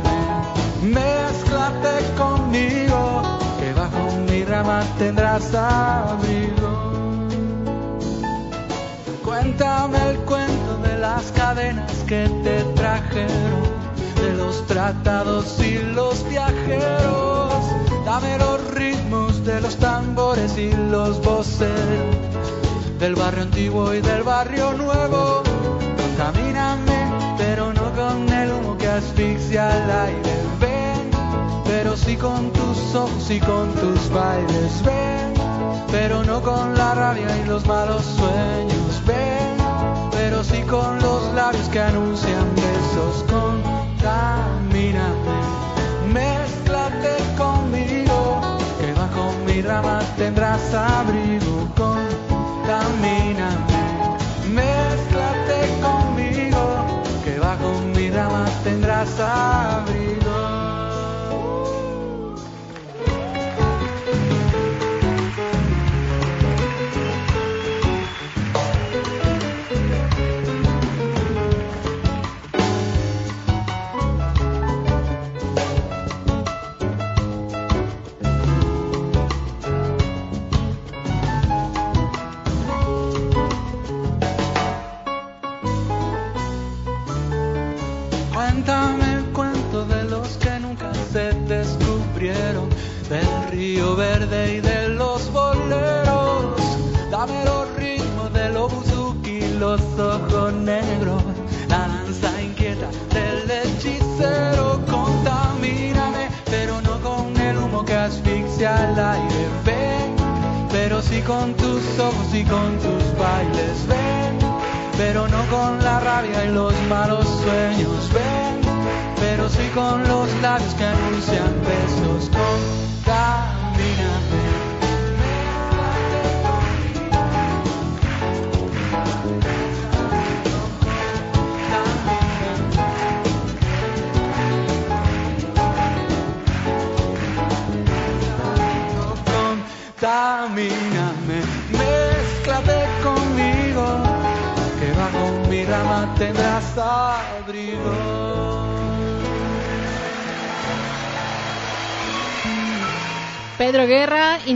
mézclate 0.81 1.95
conmigo, 2.17 3.21
que 3.59 3.73
bajo 3.73 4.03
mi 4.27 4.43
rama 4.43 4.83
tendrás 4.97 5.53
abrigo. 5.53 6.71
Cuéntame 9.23 9.99
el 10.09 10.17
cuento 10.29 10.77
de 10.77 10.97
las 10.97 11.31
cadenas 11.33 11.91
que 12.07 12.27
te 12.43 12.63
trajeron, 12.75 13.63
de 14.15 14.33
los 14.33 14.65
tratados 14.65 15.59
y 15.59 15.77
los 15.93 16.27
viajeros. 16.27 17.65
Dame 18.03 18.39
los 18.39 18.59
ritmos 18.73 19.45
de 19.45 19.61
los 19.61 19.75
tambores 19.77 20.57
y 20.57 20.71
los 20.89 21.21
voceros, 21.21 22.15
del 22.99 23.13
barrio 23.13 23.43
antiguo 23.43 23.93
y 23.93 24.01
del 24.01 24.23
barrio 24.23 24.73
nuevo. 24.73 25.52
Contamíname, 26.15 27.35
pero 27.39 27.73
no 27.73 27.91
con 27.93 28.31
el 28.31 28.51
humo 28.51 28.77
que 28.77 28.87
asfixia 28.87 29.67
al 29.67 29.89
aire. 30.09 30.35
Ven, 30.59 31.09
pero 31.65 31.97
sí 31.97 32.15
con 32.15 32.51
tus 32.51 32.93
ojos 32.93 33.31
y 33.31 33.39
con 33.39 33.73
tus 33.73 34.11
bailes. 34.11 34.83
Ven, 34.83 35.33
pero 35.91 36.23
no 36.23 36.39
con 36.39 36.77
la 36.77 36.93
rabia 36.93 37.35
y 37.43 37.45
los 37.47 37.65
malos 37.65 38.03
sueños. 38.05 39.01
Ven, 39.07 39.57
pero 40.11 40.43
sí 40.43 40.61
con 40.61 40.99
los 41.01 41.33
labios 41.33 41.67
que 41.69 41.79
anuncian 41.79 42.45
besos. 42.57 43.25
Contamíname, 43.27 45.07
mézclate 46.13 47.17
conmigo, 47.35 48.39
que 48.79 48.93
bajo 48.93 49.33
mi 49.47 49.63
rama 49.63 49.99
tendrás 50.15 50.61
abrigo. 50.75 51.67
Contamíname, 51.75 53.32
tendrás 58.83 59.17
abrigo. 59.17 59.93
al 59.93 60.02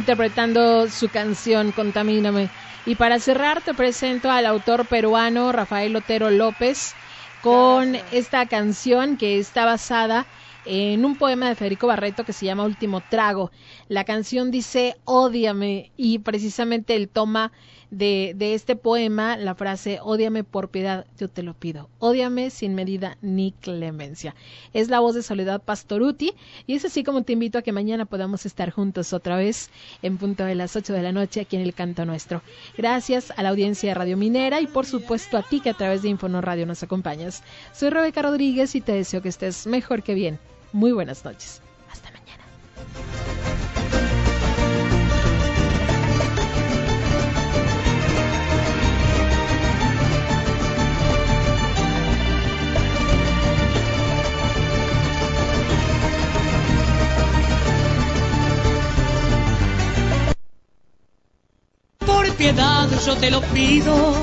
interpretando 0.08 0.88
su 0.88 1.10
canción 1.10 1.74
Contamíname. 1.74 2.50
Y 2.86 2.96
para 2.96 3.20
cerrar 3.20 3.62
te 3.62 3.74
presento 3.74 4.32
al 4.32 4.46
autor 4.46 4.86
peruano 4.86 5.52
Rafael 5.52 5.94
Otero 5.98 6.30
López 6.30 6.94
con 7.42 7.98
esta 8.14 8.46
canción 8.46 9.18
que 9.18 9.38
está 9.38 9.66
basada 9.66 10.26
en 10.64 11.04
un 11.04 11.18
poema 11.18 11.50
de 11.50 11.56
Federico 11.56 11.88
Barreto 11.88 12.24
que 12.24 12.32
se 12.32 12.46
llama 12.46 12.64
Último 12.64 13.02
Trago. 13.02 13.52
La 13.90 14.06
canción 14.06 14.50
dice 14.50 14.96
Ódiame 15.04 15.92
y 15.98 16.20
precisamente 16.20 16.96
él 16.96 17.10
toma 17.10 17.52
de, 17.92 18.36
este 18.40 18.76
poema 18.76 19.38
la 19.38 19.56
frase 19.56 20.00
Ódiame 20.02 20.44
por 20.44 20.70
piedad, 20.70 21.06
yo 21.18 21.30
te 21.30 21.44
lo 21.44 21.54
pido. 21.54 21.90
Ódiame 22.00 22.50
sin 22.50 22.76
medida 22.76 23.18
ni 23.22 23.52
clemencia. 23.52 24.36
Es 24.74 24.90
la 24.90 25.00
voz 25.00 25.16
de 25.16 25.24
Soledad 25.24 25.62
Pastoruti 25.62 26.34
y 26.66 26.76
es 26.76 26.86
así 26.86 27.04
como 27.04 27.24
te 27.24 27.34
invito 27.34 27.58
a 27.58 27.62
que 27.62 27.72
mañana 27.72 28.06
podamos 28.06 28.46
estar 28.46 28.72
juntos 28.72 29.14
otra 29.14 29.38
vez 29.38 29.70
en 30.02 30.18
punto 30.18 30.44
de 30.46 30.56
las 30.56 30.76
8 30.76 30.94
de 30.94 31.02
la 31.02 31.12
noche 31.12 31.42
aquí 31.42 31.56
en 31.56 31.62
el 31.62 31.74
Canto 31.74 32.06
Nuestro. 32.06 32.42
Gracias 32.78 33.32
a 33.36 33.44
la 33.44 33.50
audiencia 33.50 33.90
de 33.90 33.96
Radio 33.96 34.18
Minera 34.18 34.62
y 34.62 34.68
por 34.68 34.86
supuesto 34.86 35.38
a 35.38 35.44
ti 35.44 35.60
que 35.60 35.70
a 35.70 35.74
través 35.76 36.02
de 36.02 36.10
Infonor 36.10 36.46
Radio 36.46 36.66
nos 36.66 36.84
acompañas. 36.84 37.44
Soy 37.74 37.90
Rebeca 37.90 38.22
Rodríguez 38.22 38.76
y 38.76 38.82
te 38.82 38.94
deseo 38.94 39.22
que 39.22 39.30
estés 39.30 39.68
mejor 39.68 40.04
que 40.04 40.14
bien. 40.14 40.40
Muy 40.74 40.92
buenas 40.92 41.24
noches. 41.24 41.62
Hasta 41.90 42.12
mañana. 42.12 43.57
Piedad 62.38 62.88
yo 63.06 63.16
te 63.16 63.32
lo 63.32 63.42
pido. 63.42 64.14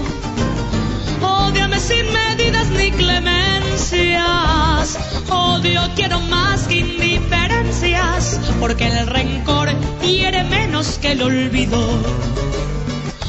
Ódiame 1.21 1.81
sin 1.81 2.07
medidas 2.13 2.69
ni 2.71 2.93
clemencias. 2.93 4.97
Odio 5.29 5.83
quiero 5.97 6.21
más 6.21 6.69
que 6.69 6.77
indiferencias. 6.77 8.41
Porque 8.61 8.87
el 8.87 9.07
rencor 9.07 9.69
hiere 10.03 10.45
menos 10.45 10.99
que 10.99 11.13
el 11.13 11.23
olvido. 11.23 11.79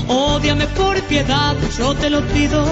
Ódiame 0.07 0.67
por 0.67 1.01
piedad, 1.03 1.55
yo 1.77 1.93
te 1.95 2.09
lo 2.09 2.21
pido. 2.27 2.63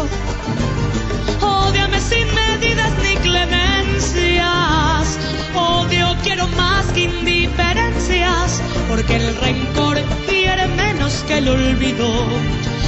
Ódiame 1.41 1.99
sin 1.99 2.33
medidas 2.33 2.91
ni 3.03 3.17
clemencias. 3.17 5.19
Odio 5.55 6.15
quiero 6.23 6.47
más 6.49 6.85
que 6.87 7.01
indiferencias. 7.01 7.22
Porque 8.87 9.15
el 9.15 9.35
rencor 9.37 9.97
hiere 10.29 10.67
menos 10.67 11.23
que 11.27 11.37
el 11.37 11.49
olvido. 11.49 12.07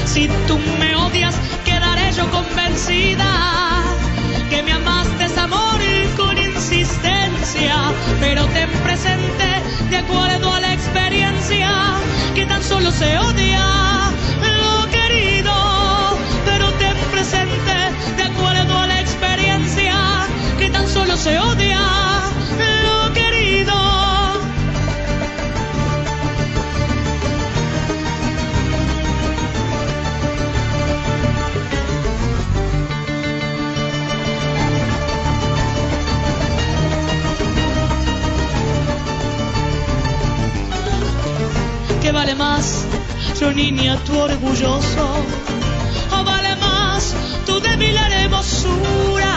Si 0.05 0.27
tú 0.47 0.59
me 0.79 0.95
odias, 0.95 1.35
quedaré 1.63 2.11
yo 2.13 2.29
convencida 2.31 3.25
que 4.49 4.63
me 4.63 4.73
amaste 4.73 5.25
amor 5.39 5.79
con 6.15 6.37
insistencia, 6.37 7.75
pero 8.19 8.45
ten 8.47 8.69
presente, 8.83 9.47
de 9.89 9.97
acuerdo 9.97 10.53
a 10.53 10.59
la 10.59 10.73
experiencia, 10.73 11.71
que 12.33 12.45
tan 12.45 12.63
solo 12.63 12.91
se 12.91 13.17
odia 13.17 14.14
yo 43.45 43.53
niña, 43.53 43.95
tu 44.05 44.13
orgulloso? 44.17 45.05
¿O 46.17 46.23
vale 46.23 46.55
más 46.55 47.13
tu 47.45 47.59
débil 47.59 47.95
hermosura? 47.95 49.35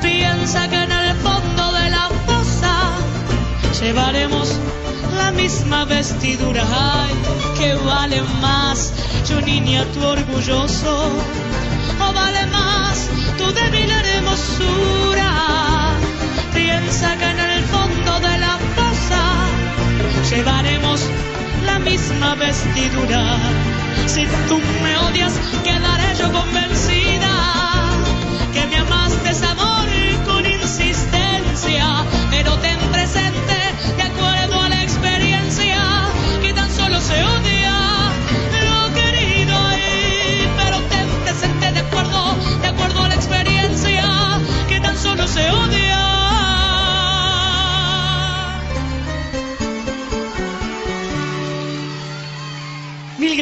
Piensa 0.00 0.68
que 0.70 0.80
en 0.86 0.92
el 0.92 1.16
fondo 1.16 1.64
de 1.78 1.86
la 1.96 2.06
fosa 2.26 2.74
llevaremos 3.80 4.48
la 5.20 5.32
misma 5.32 5.84
vestidura. 5.86 6.62
Ay, 6.70 7.14
¿qué 7.58 7.74
vale 7.74 8.22
más, 8.40 8.92
yo 9.28 9.40
niña, 9.40 9.84
tu 9.92 10.00
orgulloso? 10.16 10.94
¿O 12.06 12.12
vale 12.20 12.46
más 12.58 12.96
tu 13.38 13.46
débil 13.60 13.90
hermosura? 13.90 15.30
Piensa 16.54 17.16
que 17.18 17.28
en 17.34 17.40
el 17.56 17.64
fondo 17.74 18.12
de 18.26 18.34
la 18.44 18.54
fosa 18.76 19.22
llevaremos 20.30 20.73
misma 21.84 22.34
vestidura. 22.34 23.38
Si 24.06 24.26
tú 24.48 24.60
me 24.82 24.96
odias, 24.98 25.32
quedaré 25.62 26.14
yo 26.18 26.32
convencida 26.32 27.03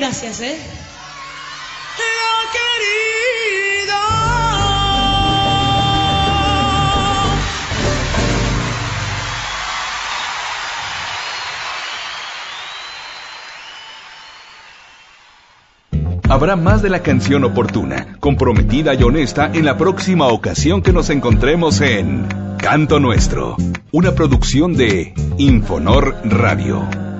gracias, 0.02 0.40
¿eh? 0.40 0.58
Lo 1.96 2.34
querido. 2.56 3.94
Habrá 16.28 16.56
más 16.56 16.82
de 16.82 16.90
la 16.90 17.04
canción 17.04 17.44
oportuna, 17.44 18.16
comprometida 18.18 18.94
y 18.94 19.04
honesta 19.04 19.52
en 19.54 19.64
la 19.64 19.76
próxima 19.76 20.26
ocasión 20.26 20.82
que 20.82 20.92
nos 20.92 21.10
encontremos 21.10 21.80
en 21.80 22.26
Canto 22.58 22.98
Nuestro, 22.98 23.56
una 23.92 24.16
producción 24.16 24.74
de 24.74 25.14
Infonor 25.38 26.16
Radio. 26.24 27.11